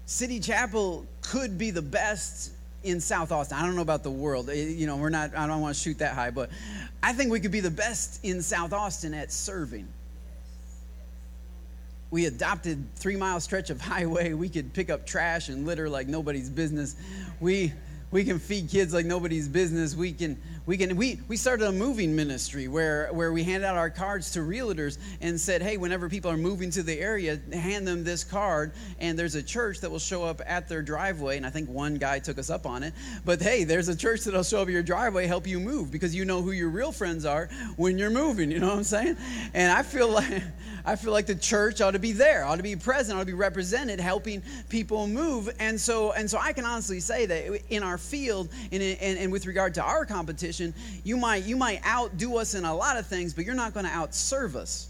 [0.06, 2.54] City Chapel could be the best
[2.84, 3.58] in South Austin.
[3.58, 4.50] I don't know about the world.
[4.50, 6.50] You know, we're not, I don't want to shoot that high, but
[7.04, 9.88] I think we could be the best in South Austin at serving.
[12.10, 14.34] We adopted three mile stretch of highway.
[14.34, 16.96] We could pick up trash and litter like nobody's business.
[17.42, 17.74] We
[18.10, 19.96] we can feed kids like nobody's business.
[19.96, 23.76] We can we can we we started a moving ministry where where we hand out
[23.76, 27.86] our cards to realtors and said, hey, whenever people are moving to the area, hand
[27.86, 31.38] them this card, and there's a church that will show up at their driveway.
[31.38, 32.94] And I think one guy took us up on it.
[33.26, 36.16] But hey, there's a church that'll show up at your driveway, help you move because
[36.16, 38.52] you know who your real friends are when you're moving.
[38.52, 39.18] You know what I'm saying?
[39.54, 40.44] And I feel like
[40.86, 43.26] I feel like the church ought to be there, ought to be present, ought to
[43.26, 45.50] be represented, helping people move.
[45.60, 49.32] And so and so I can honestly say that in our field and, and, and
[49.32, 53.08] with regard to our competition you might, you might outdo us in a lot of
[53.08, 54.90] things, but you're not going to outserve us.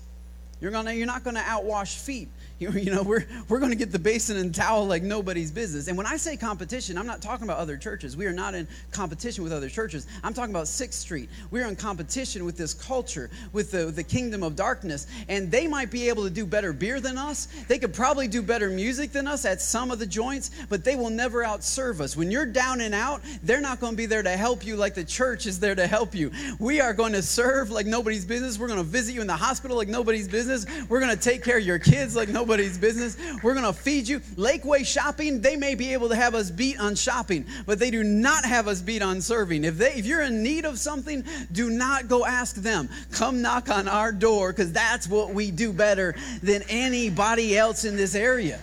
[0.60, 2.30] You're, gonna, you're not going to outwash feet.
[2.60, 5.88] You, you know, we're, we're going to get the basin and towel like nobody's business.
[5.88, 8.18] And when I say competition, I'm not talking about other churches.
[8.18, 10.08] We are not in competition with other churches.
[10.24, 11.30] I'm talking about Sixth Street.
[11.52, 15.08] We're in competition with this culture, with the, the kingdom of darkness.
[15.28, 17.48] And they might be able to do better beer than us.
[17.68, 20.96] They could probably do better music than us at some of the joints, but they
[20.96, 22.16] will never outserve us.
[22.16, 24.94] When you're down and out, they're not going to be there to help you like
[24.94, 26.32] the church is there to help you.
[26.60, 28.58] We are going to serve like nobody's business.
[28.58, 30.66] We're going to visit you in the hospital like nobody's business.
[30.90, 33.18] We're going to take care of your kids like nobody's nobody's business.
[33.44, 34.22] We're going to feed you.
[34.38, 38.06] Lakeway shopping, they may be able to have us beat on shopping, but they do
[38.06, 39.66] not have us beat on serving.
[39.66, 42.88] If they if you're in need of something, do not go ask them.
[43.12, 47.98] Come knock on our door cuz that's what we do better than anybody else in
[47.98, 48.62] this area.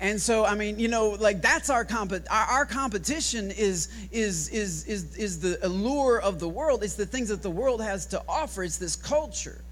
[0.00, 4.48] And so, I mean, you know, like that's our comp- our, our, competition is, is,
[4.48, 6.82] is, is, is the allure of the world.
[6.82, 8.64] It's the things that the world has to offer.
[8.64, 9.63] It's this culture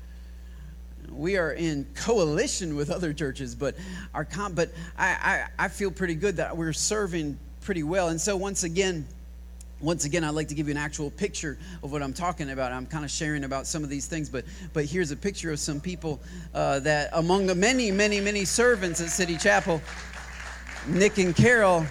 [1.14, 3.74] we are in coalition with other churches, but
[4.14, 8.08] our com- but I, I, I feel pretty good that we're serving pretty well.
[8.08, 9.06] And so once again,
[9.80, 12.72] once again, I'd like to give you an actual picture of what I'm talking about.
[12.72, 15.58] I'm kind of sharing about some of these things, but but here's a picture of
[15.58, 16.20] some people
[16.54, 19.82] uh, that among the many, many, many servants at City Chapel,
[20.86, 21.86] Nick and Carol.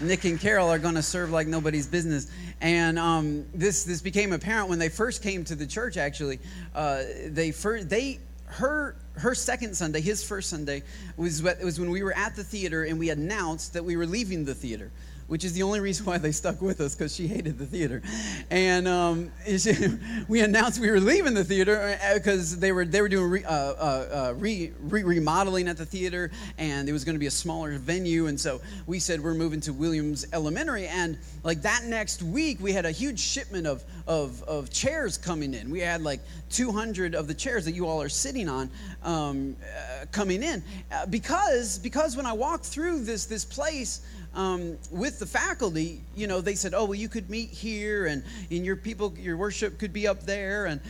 [0.00, 2.30] Nick and Carol are going to serve like nobody's business.
[2.60, 5.96] And um, this this became apparent when they first came to the church.
[5.96, 6.40] Actually,
[6.74, 10.82] uh, they first they her her second Sunday, his first Sunday,
[11.16, 14.44] was, was when we were at the theater and we announced that we were leaving
[14.44, 14.90] the theater
[15.26, 18.02] which is the only reason why they stuck with us because she hated the theater.
[18.50, 19.32] And um,
[20.28, 23.44] we announced we were leaving the theater because uh, they were they were doing re,
[23.44, 27.26] uh, uh, uh, re, re, remodeling at the theater, and it was going to be
[27.26, 28.26] a smaller venue.
[28.26, 30.86] And so we said we're moving to Williams Elementary.
[30.86, 35.54] And like that next week, we had a huge shipment of of, of chairs coming
[35.54, 35.70] in.
[35.70, 38.70] We had like 200 of the chairs that you all are sitting on
[39.02, 44.02] um, uh, coming in uh, because because when I walked through this this place
[44.34, 48.24] um, with the faculty, you know, they said, oh, well, you could meet here and,
[48.50, 50.80] and your people, your worship could be up there and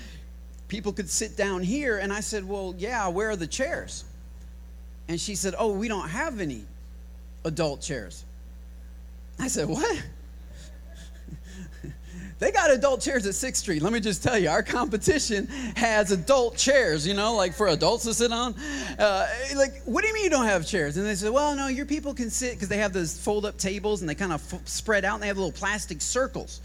[0.69, 1.99] people could sit down here.
[1.99, 4.05] And I said, well, yeah, where are the chairs?
[5.09, 6.65] And she said, oh, we don't have any
[7.45, 8.25] adult chairs.
[9.39, 10.03] I said, what?
[12.39, 13.83] They got adult chairs at 6th Street.
[13.83, 18.05] Let me just tell you, our competition has adult chairs, you know, like for adults
[18.05, 18.55] to sit on.
[18.99, 20.97] Uh, like, what do you mean you don't have chairs?
[20.97, 23.57] And they said, well, no, your people can sit because they have those fold up
[23.57, 26.61] tables and they kind of f- spread out and they have little plastic circles.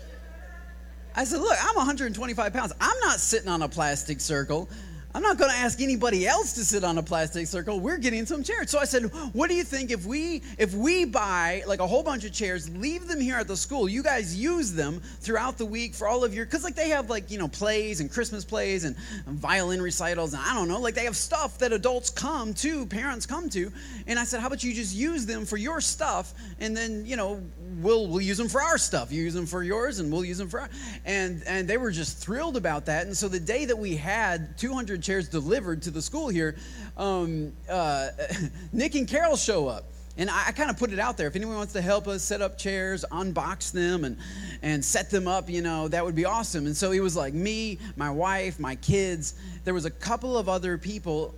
[1.16, 2.74] I said, look, I'm 125 pounds.
[2.82, 4.70] I'm not sitting on a plastic circle.
[5.16, 7.80] I'm not going to ask anybody else to sit on a plastic circle.
[7.80, 8.70] We're getting some chairs.
[8.70, 12.04] So I said, "What do you think if we if we buy like a whole
[12.04, 13.90] bunch of chairs, leave them here at the school.
[13.90, 17.10] You guys use them throughout the week for all of your cuz like they have
[17.10, 18.96] like, you know, plays and Christmas plays and
[19.26, 23.26] violin recitals and I don't know, like they have stuff that adults come to, parents
[23.26, 23.72] come to.
[24.06, 27.16] And I said, "How about you just use them for your stuff and then, you
[27.16, 27.42] know,
[27.78, 29.12] we'll we'll use them for our stuff.
[29.12, 30.70] You use them for yours and we'll use them for our,
[31.06, 33.06] and and they were just thrilled about that.
[33.06, 36.56] And so the day that we had 200 chairs delivered to the school here,
[36.98, 38.10] um, uh,
[38.74, 39.86] Nick and Carol show up.
[40.18, 41.28] And I, I kind of put it out there.
[41.28, 44.18] If anyone wants to help us set up chairs, unbox them, and,
[44.62, 46.66] and set them up, you know, that would be awesome.
[46.66, 49.36] And so it was like me, my wife, my kids.
[49.64, 51.34] There was a couple of other people.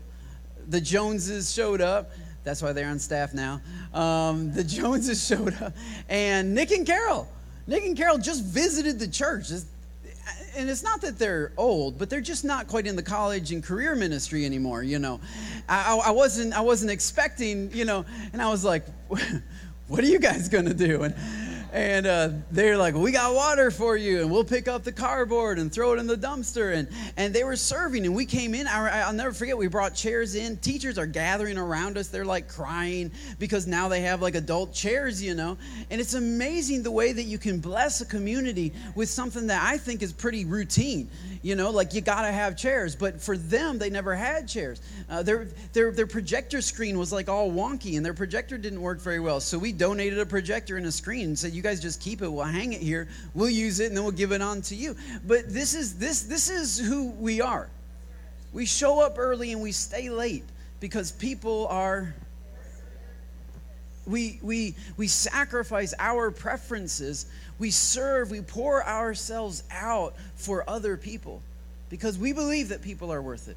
[0.70, 2.12] The Joneses showed up.
[2.44, 3.62] That's why they're on staff now.
[3.94, 5.74] Um, the Joneses showed up.
[6.10, 7.28] And Nick and Carol.
[7.68, 9.52] Nick and Carol just visited the church.
[10.56, 13.64] And it's not that they're old, but they're just not quite in the college and
[13.64, 14.84] career ministry anymore.
[14.84, 15.20] You know,
[15.70, 17.72] I, I wasn't I wasn't expecting.
[17.74, 18.84] You know, and I was like,
[19.88, 21.04] what are you guys gonna do?
[21.04, 21.16] And
[21.72, 25.58] and uh, they're like, "We got water for you, and we'll pick up the cardboard
[25.58, 28.68] and throw it in the dumpster." And and they were serving, and we came in.
[28.68, 29.58] I, will never forget.
[29.58, 30.58] We brought chairs in.
[30.58, 32.10] Teachers are gathering around us.
[32.10, 35.58] They're like crying because now they have like adult chairs, you know.
[35.90, 39.78] And it's amazing the way that you can bless a community with something that I
[39.78, 41.10] think is pretty routine
[41.42, 44.82] you know like you gotta have chairs but for them they never had chairs.
[45.10, 49.00] Uh, their, their, their projector screen was like all wonky and their projector didn't work
[49.00, 49.40] very well.
[49.40, 52.30] So we donated a projector and a screen and said you guys just keep it.
[52.30, 53.08] We'll hang it here.
[53.34, 54.96] We'll use it and then we'll give it on to you.
[55.26, 57.70] But this is this this is who we are.
[58.54, 60.44] We show up early and we stay late
[60.80, 62.14] because people are
[64.06, 67.28] we, we, we sacrifice our preferences
[67.62, 71.44] we serve, we pour ourselves out for other people
[71.92, 73.56] because we believe that people are worth it.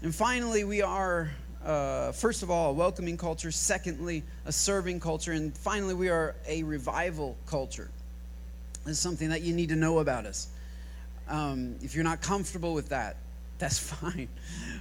[0.00, 1.28] And finally, we are,
[1.64, 3.50] uh, first of all, a welcoming culture.
[3.50, 5.32] Secondly, a serving culture.
[5.32, 7.90] And finally, we are a revival culture.
[8.84, 10.46] This is something that you need to know about us.
[11.28, 13.16] Um, if you're not comfortable with that,
[13.58, 14.28] that's fine.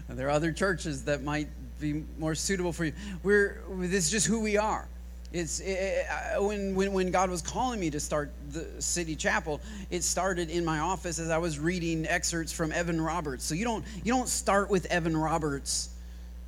[0.07, 1.47] There are other churches that might
[1.79, 2.93] be more suitable for you.
[3.23, 4.87] We're, this is just who we are.
[5.33, 6.05] It's it,
[6.39, 10.65] when, when, when God was calling me to start the city chapel, it started in
[10.65, 13.45] my office as I was reading excerpts from Evan Roberts.
[13.45, 15.89] So you don't you don't start with Evan Roberts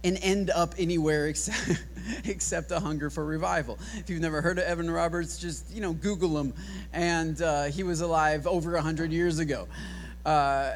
[0.04, 1.82] and end up anywhere except,
[2.26, 3.80] except a hunger for revival.
[3.96, 6.54] If you've never heard of Evan Roberts, just you know Google him,
[6.92, 9.68] and uh, he was alive over hundred years ago.
[10.26, 10.74] Uh,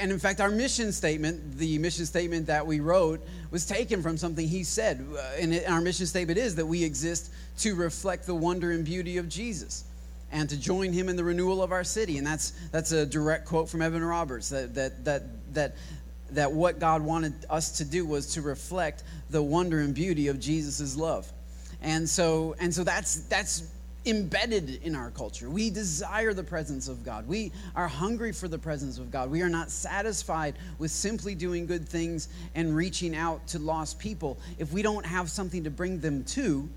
[0.00, 4.16] and in fact, our mission statement, the mission statement that we wrote, was taken from
[4.16, 5.04] something he said.
[5.12, 9.16] Uh, and our mission statement is that we exist to reflect the wonder and beauty
[9.16, 9.84] of Jesus
[10.32, 12.18] and to join him in the renewal of our city.
[12.18, 15.76] And that's, that's a direct quote from Evan Roberts that, that, that, that,
[16.30, 20.38] that what God wanted us to do was to reflect the wonder and beauty of
[20.38, 21.30] Jesus' love.
[21.82, 23.68] And so, and so that's, that's
[24.06, 25.50] embedded in our culture.
[25.50, 27.28] We desire the presence of God.
[27.28, 29.30] We are hungry for the presence of God.
[29.30, 34.38] We are not satisfied with simply doing good things and reaching out to lost people
[34.58, 36.68] if we don't have something to bring them to.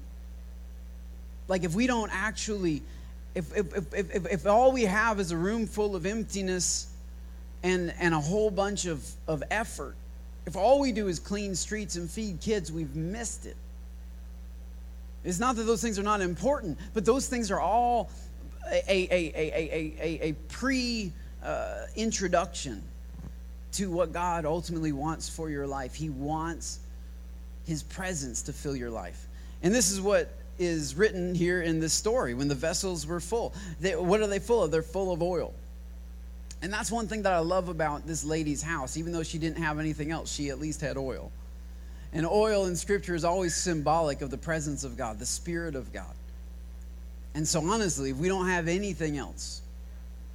[1.47, 2.81] Like if we don't actually,
[3.35, 6.87] if, if, if, if, if all we have is a room full of emptiness
[7.63, 9.95] and, and a whole bunch of, of effort,
[10.45, 13.55] if all we do is clean streets and feed kids, we've missed it.
[15.23, 18.09] It's not that those things are not important, but those things are all
[18.69, 21.11] a, a, a, a, a, a pre
[21.43, 22.81] uh, introduction
[23.73, 25.95] to what God ultimately wants for your life.
[25.95, 26.79] He wants
[27.65, 29.27] His presence to fill your life.
[29.61, 33.53] And this is what is written here in this story when the vessels were full.
[33.79, 34.71] They, what are they full of?
[34.71, 35.53] They're full of oil.
[36.61, 38.95] And that's one thing that I love about this lady's house.
[38.95, 41.31] Even though she didn't have anything else, she at least had oil.
[42.13, 45.91] And oil in Scripture is always symbolic of the presence of God, the Spirit of
[45.91, 46.13] God.
[47.33, 49.61] And so, honestly, if we don't have anything else,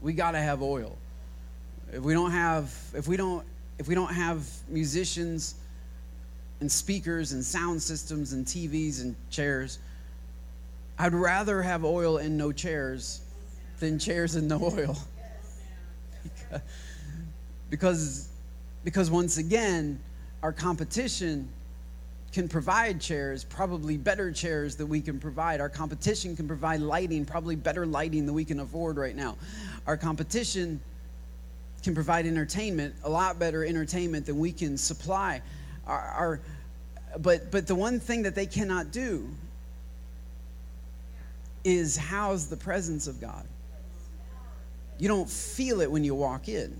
[0.02, 0.98] we got to have oil.
[1.92, 3.44] If we don't have, if we don't,
[3.78, 5.54] if we don't have musicians
[6.60, 9.78] and speakers and sound systems and TVs and chairs,
[10.98, 13.20] I'd rather have oil and no chairs
[13.78, 14.98] than chairs and no oil.
[17.70, 18.28] because,
[18.82, 20.00] because once again,
[20.42, 21.48] our competition
[22.32, 25.60] can provide chairs, probably better chairs that we can provide.
[25.60, 29.36] Our competition can provide lighting, probably better lighting than we can afford right now.
[29.86, 30.80] Our competition
[31.82, 35.40] can provide entertainment, a lot better entertainment than we can supply.
[35.86, 36.40] Our, our,
[37.18, 39.28] but, but the one thing that they cannot do
[41.64, 43.46] is house the presence of God.
[44.98, 46.76] You don't feel it when you walk in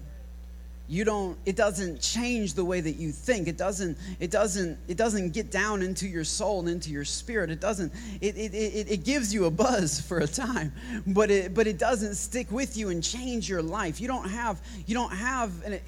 [0.89, 3.47] you don't it doesn't change the way that you think.
[3.47, 7.51] It doesn't it doesn't it doesn't get down into your soul and into your spirit.
[7.51, 10.72] It doesn't it it, it, it gives you a buzz for a time
[11.07, 14.01] but it but it doesn't stick with you and change your life.
[14.01, 15.78] You don't have you don't have an,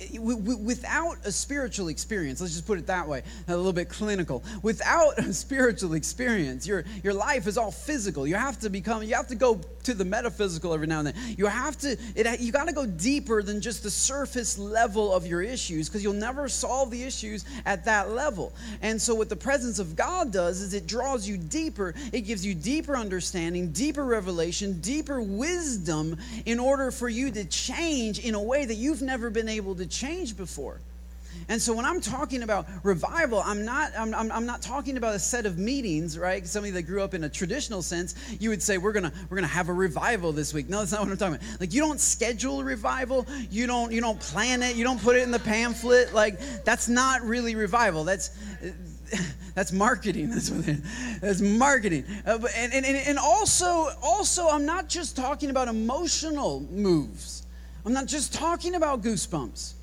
[0.65, 4.45] without a spiritual experience let's just put it that way a little bit clinical.
[4.63, 8.27] Without a spiritual experience your your life is all physical.
[8.27, 11.15] You have to become you have to go to the metaphysical every now and then.
[11.39, 15.13] You have to it, you got to go deeper than just the surface level level
[15.13, 18.53] of your issues because you'll never solve the issues at that level.
[18.83, 22.45] And so, what the presence of God does is it draws you deeper, it gives
[22.45, 28.43] you deeper understanding, deeper revelation, deeper wisdom in order for you to change in a
[28.43, 30.81] way that you've never been able to change before.
[31.49, 35.15] And so when I'm talking about revival, I'm not, I'm, I'm, I'm not talking about
[35.15, 36.47] a set of meetings, right?
[36.47, 39.47] Somebody that grew up in a traditional sense, you would say, we're gonna, we're gonna
[39.47, 40.69] have a revival this week.
[40.69, 41.61] No, that's not what I'm talking about.
[41.61, 45.17] Like you don't schedule a revival, you don't, you don't plan it, you don't put
[45.17, 46.15] it in the pamphlet.
[46.15, 48.05] Like that's not really revival.
[48.05, 48.31] That's
[49.55, 50.31] that's marketing.
[50.31, 50.65] That's what.
[51.21, 52.05] That's marketing.
[52.27, 57.47] Uh, and, and, and also, also, I'm not just talking about emotional moves.
[57.85, 59.75] I'm not just talking about goosebumps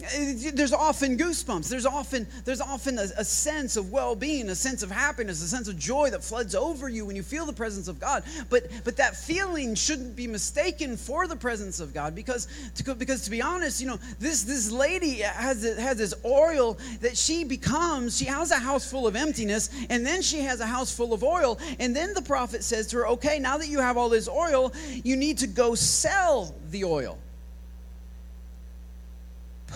[0.00, 1.68] Uh, there's often goosebumps.
[1.68, 5.66] There's often there's often a, a, sense of well-being a sense of happiness a sense
[5.66, 8.22] of joy that floods over you when you feel the presence of god.
[8.48, 12.46] But but that feeling shouldn't be mistaken for the presence of god because
[12.76, 17.16] to, because to be honest you know this this lady has has this oil that
[17.16, 20.94] she becomes she has a house full of emptiness and then she has a house
[20.94, 21.58] full of oil.
[21.80, 24.72] And then the prophet says to her okay now that you have all this oil
[25.02, 27.18] you need to go sell the oil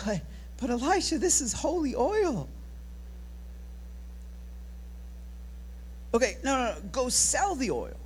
[0.04, 0.20] but,
[0.60, 2.48] but Elisha, this is holy oil.
[6.14, 6.80] Okay, no, no, no.
[6.92, 7.96] Go sell the oil.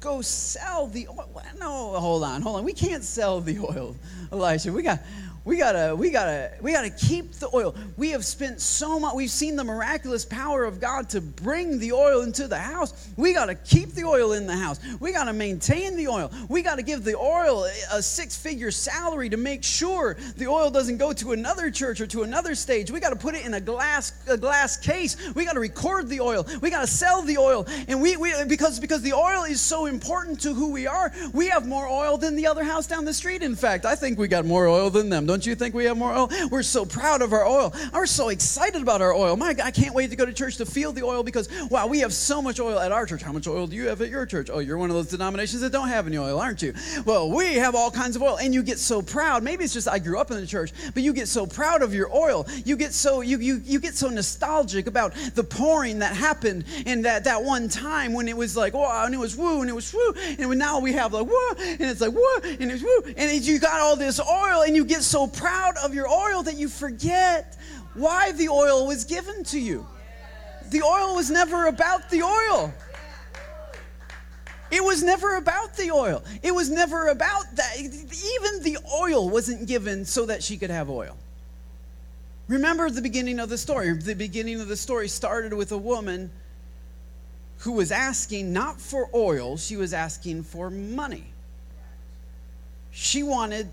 [0.00, 1.28] Go sell the oil.
[1.58, 2.64] No, hold on, hold on.
[2.64, 3.96] We can't sell the oil,
[4.32, 4.72] Elisha.
[4.72, 5.00] We got
[5.44, 7.74] we gotta we gotta we gotta keep the oil.
[7.96, 11.92] We have spent so much we've seen the miraculous power of god to bring the
[11.92, 13.08] oil into the house.
[13.16, 14.80] We gotta keep the oil in the house.
[15.00, 16.30] We gotta maintain the oil.
[16.48, 20.98] We gotta give the oil a six figure salary to make sure the oil doesn't
[20.98, 22.90] go to another church or to another stage.
[22.90, 25.16] We gotta put it in a glass a glass case.
[25.34, 26.46] We gotta record the oil.
[26.60, 27.66] We gotta sell the oil.
[27.86, 31.48] And we, we because because the oil is so important to who we are we
[31.48, 33.86] have more oil than the other house down the street in fact.
[33.86, 36.12] I think we got more oil than them don't don't you think we have more
[36.12, 36.28] oil?
[36.50, 37.72] We're so proud of our oil.
[37.92, 39.36] We're so excited about our oil.
[39.36, 41.86] My God, I can't wait to go to church to feel the oil because, wow,
[41.86, 43.22] we have so much oil at our church.
[43.22, 44.50] How much oil do you have at your church?
[44.52, 46.74] Oh, you're one of those denominations that don't have any oil, aren't you?
[47.04, 48.36] Well, we have all kinds of oil.
[48.38, 49.44] And you get so proud.
[49.44, 51.94] Maybe it's just I grew up in the church, but you get so proud of
[51.94, 52.44] your oil.
[52.64, 57.02] You get so you you, you get so nostalgic about the pouring that happened in
[57.02, 59.74] that, that one time when it was like, wow, and it was woo, and it
[59.74, 60.14] was woo.
[60.40, 63.14] And now we have like woo, and it's like woo, and it's woo.
[63.16, 66.56] And you got all this oil, and you get so proud of your oil that
[66.56, 67.56] you forget
[67.94, 69.86] why the oil was given to you.
[70.70, 72.72] The oil was never about the oil.
[74.70, 76.22] It was never about the oil.
[76.42, 77.78] It was never about that.
[77.78, 81.16] Even the oil wasn't given so that she could have oil.
[82.48, 83.92] Remember the beginning of the story.
[83.92, 86.30] The beginning of the story started with a woman
[87.58, 91.24] who was asking not for oil, she was asking for money.
[92.90, 93.68] She wanted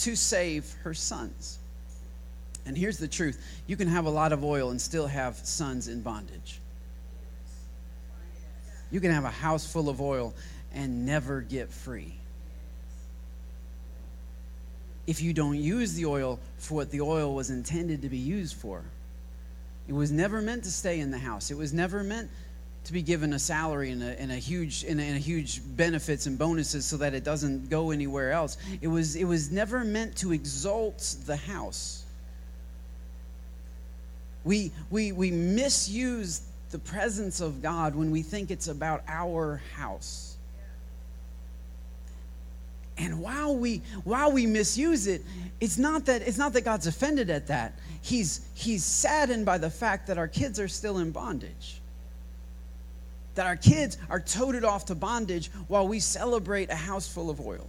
[0.00, 1.58] to save her sons.
[2.66, 5.88] And here's the truth you can have a lot of oil and still have sons
[5.88, 6.60] in bondage.
[8.90, 10.34] You can have a house full of oil
[10.72, 12.14] and never get free.
[15.10, 18.54] if you don't use the oil for what the oil was intended to be used
[18.54, 18.84] for.
[19.88, 21.50] It was never meant to stay in the house.
[21.50, 22.30] It was never meant
[22.84, 25.60] to be given a salary and a, and a huge and a, and a huge
[25.76, 28.56] benefits and bonuses so that it doesn't go anywhere else.
[28.80, 32.04] It was it was never meant to exalt the house.
[34.44, 40.36] We we we misuse the presence of God when we think it's about our house.
[42.96, 45.22] And while we while we misuse it,
[45.60, 47.78] it's not that it's not that God's offended at that.
[48.00, 51.79] He's he's saddened by the fact that our kids are still in bondage
[53.40, 57.40] that our kids are toted off to bondage while we celebrate a house full of
[57.40, 57.66] oil.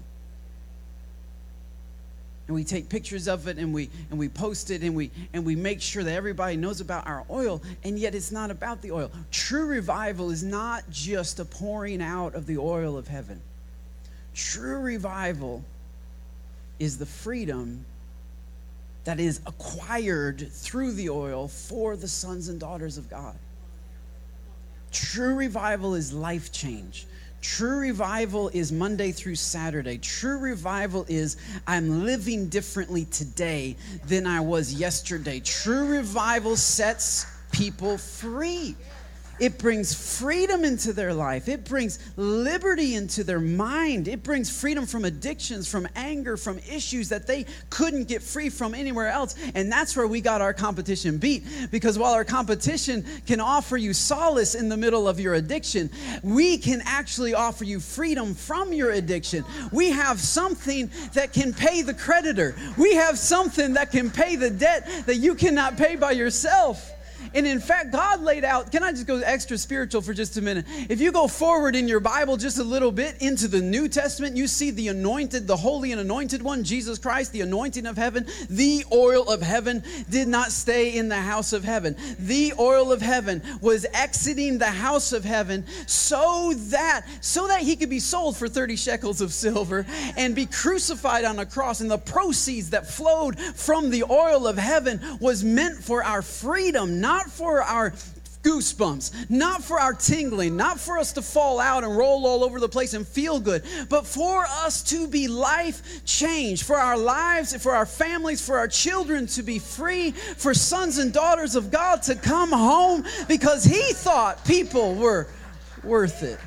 [2.47, 5.45] And we take pictures of it and we and we post it and we and
[5.45, 8.91] we make sure that everybody knows about our oil and yet it's not about the
[8.91, 9.09] oil.
[9.31, 13.39] True revival is not just a pouring out of the oil of heaven.
[14.35, 15.63] True revival
[16.79, 17.85] is the freedom
[19.05, 23.37] that is acquired through the oil for the sons and daughters of God.
[24.91, 27.07] True revival is life change.
[27.41, 29.97] True revival is Monday through Saturday.
[29.97, 35.39] True revival is I'm living differently today than I was yesterday.
[35.39, 38.75] True revival sets people free.
[39.41, 41.49] It brings freedom into their life.
[41.49, 44.07] It brings liberty into their mind.
[44.07, 48.75] It brings freedom from addictions, from anger, from issues that they couldn't get free from
[48.75, 49.33] anywhere else.
[49.55, 51.43] And that's where we got our competition beat.
[51.71, 55.89] Because while our competition can offer you solace in the middle of your addiction,
[56.21, 59.43] we can actually offer you freedom from your addiction.
[59.71, 64.51] We have something that can pay the creditor, we have something that can pay the
[64.51, 66.91] debt that you cannot pay by yourself.
[67.33, 70.41] And in fact, God laid out, can I just go extra spiritual for just a
[70.41, 70.65] minute?
[70.89, 74.35] If you go forward in your Bible just a little bit into the New Testament,
[74.35, 78.25] you see the anointed, the holy and anointed one, Jesus Christ, the anointing of heaven,
[78.49, 81.95] the oil of heaven did not stay in the house of heaven.
[82.19, 87.75] The oil of heaven was exiting the house of heaven so that so that he
[87.75, 89.85] could be sold for 30 shekels of silver
[90.17, 94.57] and be crucified on a cross and the proceeds that flowed from the oil of
[94.57, 97.91] heaven was meant for our freedom, not not for our
[98.41, 102.57] goosebumps, not for our tingling, not for us to fall out and roll all over
[102.57, 107.53] the place and feel good, but for us to be life changed, for our lives,
[107.61, 112.01] for our families, for our children to be free, for sons and daughters of God
[112.03, 115.27] to come home because He thought people were
[115.83, 116.39] worth it.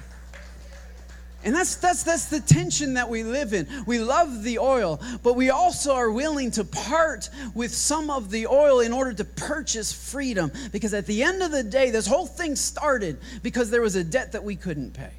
[1.45, 3.68] And that's, that's, that's the tension that we live in.
[3.86, 8.47] We love the oil, but we also are willing to part with some of the
[8.47, 10.51] oil in order to purchase freedom.
[10.72, 14.03] Because at the end of the day, this whole thing started because there was a
[14.03, 15.12] debt that we couldn't pay.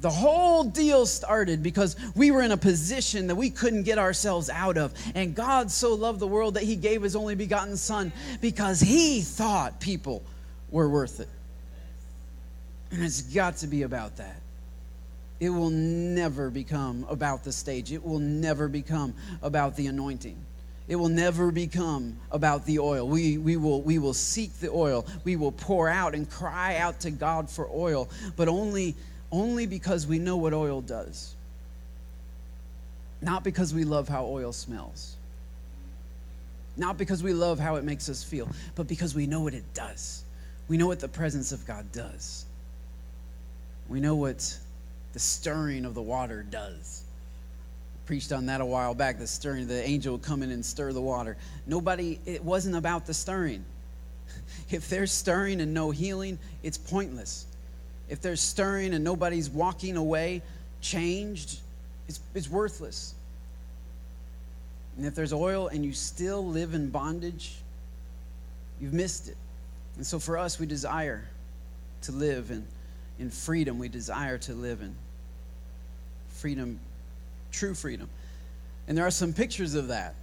[0.00, 4.48] The whole deal started because we were in a position that we couldn't get ourselves
[4.48, 4.94] out of.
[5.14, 9.20] And God so loved the world that He gave His only begotten Son because He
[9.20, 10.22] thought people
[10.70, 11.28] were worth it.
[12.90, 14.40] And it's got to be about that.
[15.38, 17.92] It will never become about the stage.
[17.92, 20.36] It will never become about the anointing.
[20.88, 23.08] It will never become about the oil.
[23.08, 25.04] We, we, will, we will seek the oil.
[25.24, 28.94] We will pour out and cry out to God for oil, but only,
[29.32, 31.34] only because we know what oil does.
[33.20, 35.16] Not because we love how oil smells.
[36.76, 39.64] Not because we love how it makes us feel, but because we know what it
[39.74, 40.22] does.
[40.68, 42.44] We know what the presence of God does.
[43.88, 44.58] We know what
[45.16, 47.02] the stirring of the water does.
[48.04, 49.18] Preached on that a while back.
[49.18, 51.38] The stirring, the angel would come in and stir the water.
[51.66, 53.64] Nobody, it wasn't about the stirring.
[54.70, 57.46] If there's stirring and no healing, it's pointless.
[58.10, 60.42] If there's stirring and nobody's walking away
[60.82, 61.60] changed,
[62.08, 63.14] it's, it's worthless.
[64.98, 67.56] And if there's oil and you still live in bondage,
[68.82, 69.36] you've missed it.
[69.96, 71.26] And so for us, we desire
[72.02, 72.66] to live in,
[73.18, 73.78] in freedom.
[73.78, 74.94] We desire to live in
[76.46, 76.78] freedom,
[77.50, 78.08] true freedom.
[78.86, 80.14] And there are some pictures of that.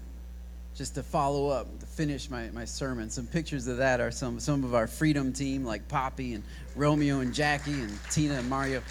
[0.73, 4.39] Just to follow up, to finish my, my sermon, some pictures of that are some,
[4.39, 6.45] some of our freedom team, like Poppy and
[6.77, 8.81] Romeo and Jackie and Tina and Mario,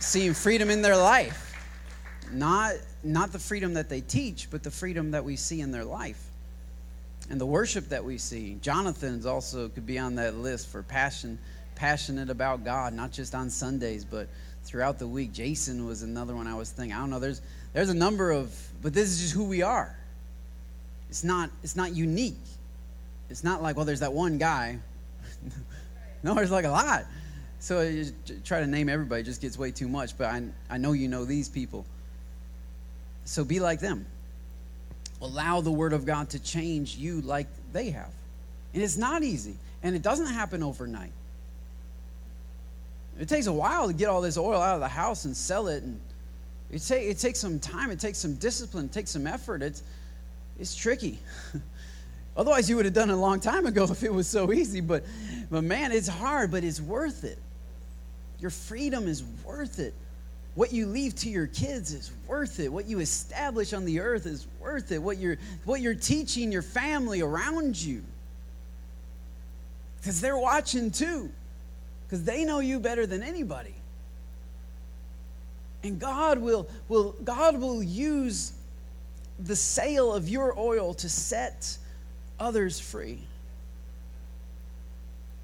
[0.00, 1.56] seeing freedom in their life.
[2.30, 5.86] Not, not the freedom that they teach, but the freedom that we see in their
[5.86, 6.22] life
[7.30, 8.58] and the worship that we see.
[8.60, 11.38] Jonathan's also could be on that list for passion,
[11.74, 14.28] passionate about God, not just on Sundays, but
[14.64, 15.32] throughout the week.
[15.32, 16.96] Jason was another one I was thinking.
[16.96, 17.18] I don't know.
[17.18, 17.42] There's
[17.72, 19.96] there's a number of, but this is just who we are.
[21.08, 22.36] It's not it's not unique.
[23.28, 24.78] It's not like well, there's that one guy.
[26.22, 27.04] no, there's like a lot.
[27.58, 28.06] So I
[28.44, 30.16] try to name everybody just gets way too much.
[30.16, 31.84] But I I know you know these people.
[33.24, 34.06] So be like them.
[35.22, 38.12] Allow the Word of God to change you like they have.
[38.72, 41.12] And it's not easy, and it doesn't happen overnight.
[43.20, 45.68] It takes a while to get all this oil out of the house and sell
[45.68, 45.82] it.
[45.82, 46.00] And
[46.70, 49.62] it, take, it takes some time, it takes some discipline, it takes some effort.
[49.62, 49.82] It's,
[50.58, 51.18] it's tricky.
[52.36, 54.80] Otherwise, you would have done it a long time ago if it was so easy.
[54.80, 55.04] But,
[55.50, 57.38] but man, it's hard, but it's worth it.
[58.38, 59.92] Your freedom is worth it.
[60.54, 62.72] What you leave to your kids is worth it.
[62.72, 64.98] What you establish on the earth is worth it.
[64.98, 68.02] What you're, what you're teaching your family around you.
[69.98, 71.30] Because they're watching too
[72.10, 73.74] because they know you better than anybody.
[75.84, 78.52] And God will, will, God will use
[79.38, 81.78] the sale of your oil to set
[82.40, 83.20] others free.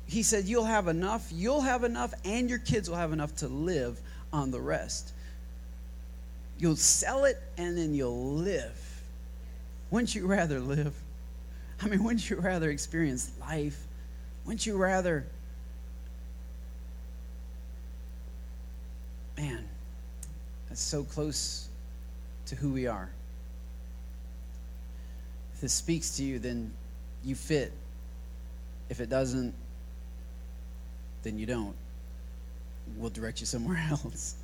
[0.08, 3.48] He said, You'll have enough, you'll have enough, and your kids will have enough to
[3.48, 4.00] live
[4.32, 5.12] on the rest.
[6.58, 9.02] You'll sell it and then you'll live.
[9.92, 10.94] Wouldn't you rather live?
[11.80, 13.84] I mean, wouldn't you rather experience life?
[14.44, 15.26] Wouldn't you rather
[19.36, 19.64] man,
[20.68, 21.68] that's so close
[22.46, 23.10] to who we are.
[25.54, 26.72] If this speaks to you, then
[27.24, 27.72] you fit.
[28.88, 29.54] If it doesn't,
[31.22, 31.74] then you don't.
[32.96, 34.36] We'll direct you somewhere else.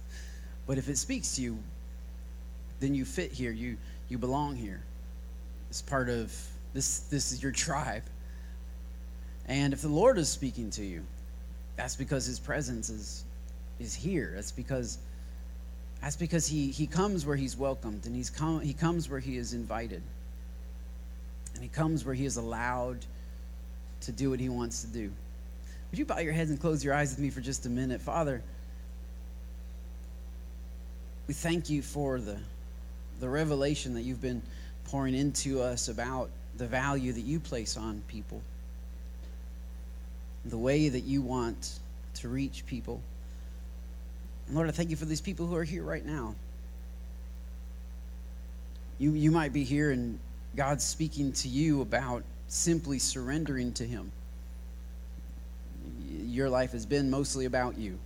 [0.66, 1.58] But if it speaks to you,
[2.80, 3.52] then you fit here.
[3.52, 3.76] You
[4.08, 4.82] you belong here.
[5.70, 6.34] It's part of
[6.74, 8.02] this this is your tribe.
[9.46, 11.02] And if the Lord is speaking to you,
[11.76, 13.24] that's because his presence is
[13.82, 14.32] is here.
[14.34, 14.98] That's because
[16.02, 19.36] that's because he, he comes where he's welcomed and he's come, he comes where he
[19.36, 20.02] is invited.
[21.54, 22.98] And he comes where he is allowed
[24.00, 25.12] to do what he wants to do.
[25.90, 28.00] Would you bow your heads and close your eyes with me for just a minute?
[28.00, 28.42] Father,
[31.28, 32.36] we thank you for the,
[33.20, 34.42] the revelation that you've been
[34.86, 38.42] pouring into us about the value that you place on people,
[40.44, 41.78] the way that you want
[42.14, 43.00] to reach people.
[44.50, 46.34] Lord, I thank you for these people who are here right now.
[48.98, 50.18] You, you might be here and
[50.56, 54.12] God's speaking to you about simply surrendering to Him.
[56.26, 57.98] Your life has been mostly about you.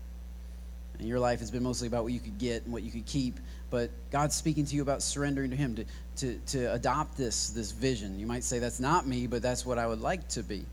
[0.99, 3.05] And your life has been mostly about what you could get and what you could
[3.05, 3.39] keep.
[3.68, 5.84] But God's speaking to you about surrendering to Him, to,
[6.16, 8.18] to, to adopt this, this vision.
[8.18, 10.64] You might say, That's not me, but that's what I would like to be.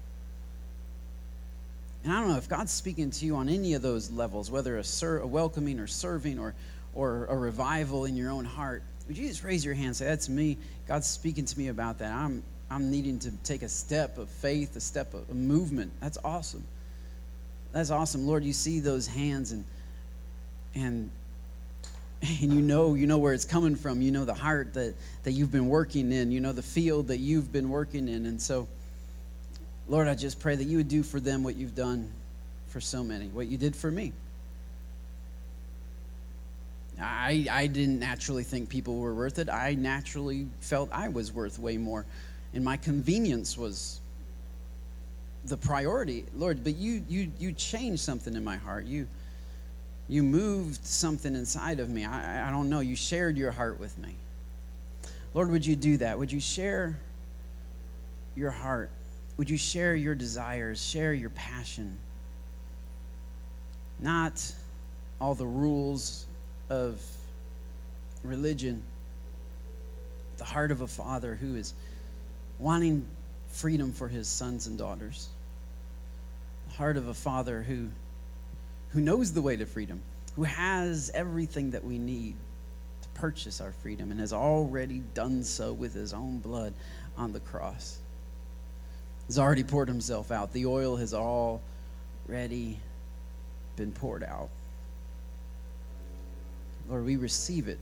[2.04, 4.78] And I don't know if God's speaking to you on any of those levels, whether
[4.78, 6.54] a, ser- a welcoming or serving or,
[6.94, 8.84] or a revival in your own heart.
[9.08, 10.58] Would you just raise your hand and say, That's me?
[10.88, 12.12] God's speaking to me about that.
[12.12, 15.92] I'm, I'm needing to take a step of faith, a step of a movement.
[16.02, 16.64] That's awesome.
[17.72, 18.28] That's awesome.
[18.28, 19.64] Lord, you see those hands and
[20.76, 21.10] and
[22.22, 24.02] and you know you know where it's coming from.
[24.02, 26.32] You know the heart that, that you've been working in.
[26.32, 28.26] You know the field that you've been working in.
[28.26, 28.68] And so
[29.88, 32.10] Lord, I just pray that you would do for them what you've done
[32.68, 34.14] for so many, what you did for me.
[37.02, 39.50] I, I didn't naturally think people were worth it.
[39.50, 42.06] I naturally felt I was worth way more.
[42.54, 44.00] And my convenience was
[45.46, 46.26] the priority.
[46.36, 48.86] Lord, but you you you changed something in my heart.
[48.86, 49.08] You
[50.08, 52.06] you moved something inside of me.
[52.06, 52.80] I, I don't know.
[52.80, 54.16] You shared your heart with me.
[55.34, 56.18] Lord, would you do that?
[56.20, 56.98] Would you share
[58.36, 58.90] your heart
[59.38, 61.98] would you share your desires, share your passion?
[64.00, 64.54] Not
[65.20, 66.26] all the rules
[66.70, 67.02] of
[68.24, 68.84] religion,
[70.38, 71.74] the heart of a father who is
[72.60, 73.06] wanting
[73.50, 75.30] freedom for his sons and daughters.
[76.70, 77.90] The heart of a father who,
[78.90, 80.02] who knows the way to freedom,
[80.36, 82.36] who has everything that we need
[83.02, 86.74] to purchase our freedom and has already done so with his own blood
[87.18, 88.00] on the cross
[89.28, 90.54] has already poured himself out.
[90.54, 92.80] The oil has already
[93.76, 94.50] been poured out.
[96.90, 97.80] Lord, we receive it.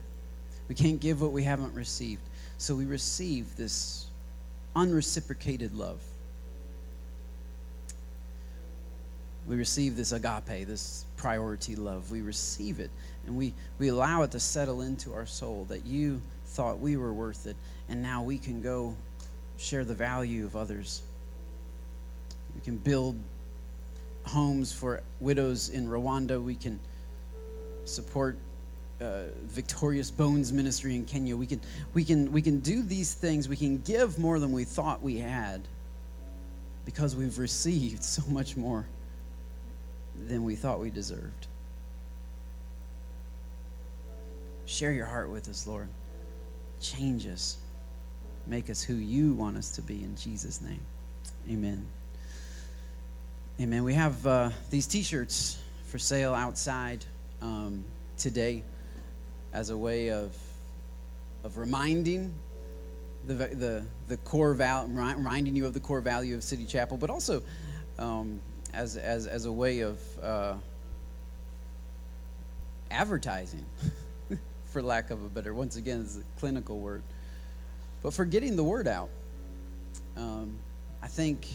[0.68, 2.22] We can't give what we haven't received.
[2.58, 4.06] So we receive this
[4.76, 6.00] unreciprocated love.
[9.46, 12.12] We receive this agape, this priority love.
[12.12, 12.90] We receive it
[13.26, 17.12] and we, we allow it to settle into our soul that you thought we were
[17.12, 17.56] worth it,
[17.88, 18.94] and now we can go
[19.58, 21.02] share the value of others
[22.54, 23.16] we can build
[24.24, 26.42] homes for widows in Rwanda.
[26.42, 26.78] We can
[27.84, 28.36] support
[29.00, 31.36] uh, Victorious Bones Ministry in Kenya.
[31.36, 31.60] We can,
[31.94, 33.48] we, can, we can do these things.
[33.48, 35.62] We can give more than we thought we had
[36.84, 38.86] because we've received so much more
[40.28, 41.46] than we thought we deserved.
[44.66, 45.88] Share your heart with us, Lord.
[46.80, 47.58] Change us.
[48.46, 50.80] Make us who you want us to be in Jesus' name.
[51.50, 51.86] Amen.
[53.62, 53.84] Amen.
[53.84, 55.56] We have uh, these t shirts
[55.86, 57.04] for sale outside
[57.40, 57.84] um,
[58.18, 58.64] today
[59.52, 60.36] as a way of,
[61.44, 62.34] of reminding
[63.24, 67.08] the, the, the core value, reminding you of the core value of City Chapel, but
[67.08, 67.40] also
[68.00, 68.40] um,
[68.74, 70.54] as, as, as a way of uh,
[72.90, 73.64] advertising,
[74.64, 77.04] for lack of a better, once again, it's a clinical word,
[78.02, 79.10] but for getting the word out.
[80.16, 80.58] Um,
[81.00, 81.46] I think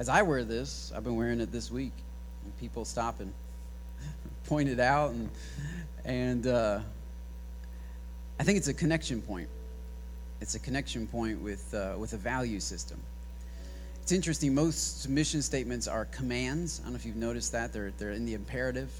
[0.00, 1.92] as I wear this, I've been wearing it this week,
[2.42, 3.30] and people stop and
[4.46, 5.28] point it out, and,
[6.06, 6.80] and uh,
[8.38, 9.50] I think it's a connection point.
[10.40, 12.98] It's a connection point with, uh, with a value system.
[14.00, 16.80] It's interesting, most mission statements are commands.
[16.80, 17.74] I don't know if you've noticed that.
[17.74, 18.90] They're, they're in the imperative.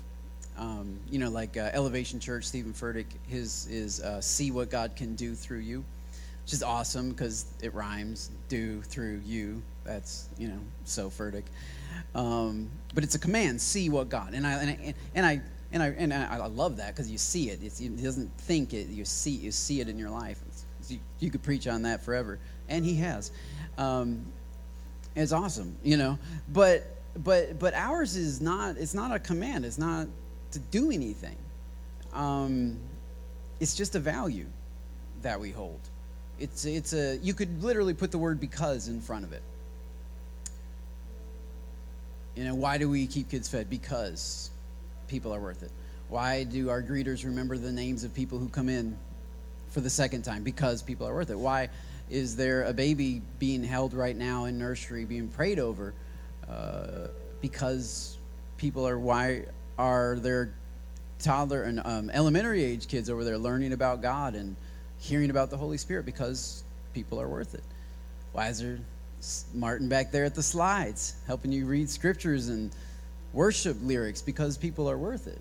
[0.58, 4.96] Um, you know, like uh, Elevation Church, Steven Furtick, his is uh, see what God
[4.96, 5.82] can do through you,
[6.44, 9.62] which is awesome because it rhymes, do through you.
[9.90, 11.44] That's, you know, so Furtick.
[12.14, 14.34] Um, but it's a command, see what God.
[14.34, 15.40] And I, and I, and I
[15.72, 17.60] and I and I, love that because you see it.
[17.62, 18.88] It's, it doesn't think it.
[18.88, 20.40] You see you see it in your life.
[20.88, 23.30] You, you, could preach on that forever, and he has.
[23.78, 24.24] Um,
[25.14, 26.18] it's awesome, you know.
[26.52, 28.76] But but but ours is not.
[28.78, 29.64] It's not a command.
[29.64, 30.08] It's not
[30.52, 31.36] to do anything.
[32.12, 32.78] Um,
[33.60, 34.46] it's just a value
[35.22, 35.80] that we hold.
[36.40, 37.18] It's it's a.
[37.18, 39.42] You could literally put the word because in front of it.
[42.34, 43.68] You know, why do we keep kids fed?
[43.68, 44.50] Because
[45.08, 45.70] people are worth it.
[46.08, 48.96] Why do our greeters remember the names of people who come in
[49.70, 50.42] for the second time?
[50.42, 51.38] Because people are worth it.
[51.38, 51.68] Why
[52.08, 55.94] is there a baby being held right now in nursery being prayed over?
[56.48, 57.08] Uh,
[57.40, 58.18] because
[58.56, 58.98] people are.
[58.98, 59.44] Why
[59.78, 60.52] are there
[61.18, 64.56] toddler and um, elementary age kids over there learning about God and
[64.98, 66.04] hearing about the Holy Spirit?
[66.04, 67.62] Because people are worth it.
[68.32, 68.80] Why is there
[69.54, 72.70] Martin back there at the slides helping you read scriptures and
[73.32, 75.40] worship lyrics because people are worth it.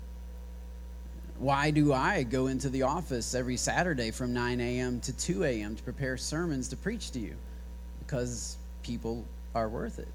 [1.38, 5.00] Why do I go into the office every Saturday from 9 a.m.
[5.00, 5.74] to 2 a.m.
[5.74, 7.34] to prepare sermons to preach to you?
[8.00, 9.24] Because people
[9.54, 10.08] are worth it.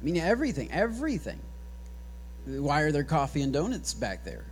[0.00, 1.38] I mean, everything, everything.
[2.46, 4.44] Why are there coffee and donuts back there?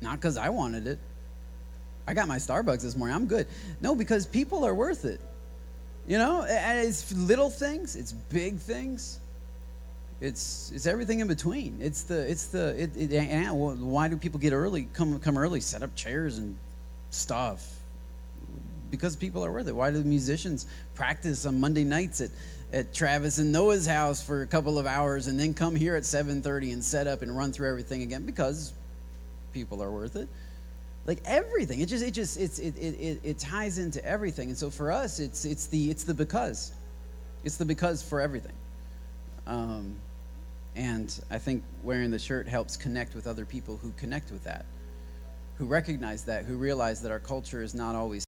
[0.00, 0.98] Not because I wanted it.
[2.06, 3.14] I got my Starbucks this morning.
[3.14, 3.46] I'm good.
[3.80, 5.20] No, because people are worth it.
[6.10, 9.20] You know, it's little things, it's big things.
[10.20, 11.78] It's it's everything in between.
[11.80, 14.88] It's the it's the it, it and why do people get early?
[14.92, 16.58] Come come early, set up chairs and
[17.10, 17.76] stuff.
[18.90, 19.76] Because people are worth it.
[19.76, 22.30] Why do the musicians practice on Monday nights at
[22.72, 26.02] at Travis and Noah's house for a couple of hours and then come here at
[26.02, 28.26] 7:30 and set up and run through everything again?
[28.26, 28.72] Because
[29.52, 30.28] people are worth it.
[31.06, 34.48] Like everything, it just it just it's it it, it ties into everything.
[34.48, 36.72] And so for us, it's it's the it's the because,
[37.42, 38.52] it's the because for everything.
[39.46, 39.96] Um,
[40.76, 44.66] and I think wearing the shirt helps connect with other people who connect with that,
[45.56, 48.24] who recognize that, who realize that our culture is not always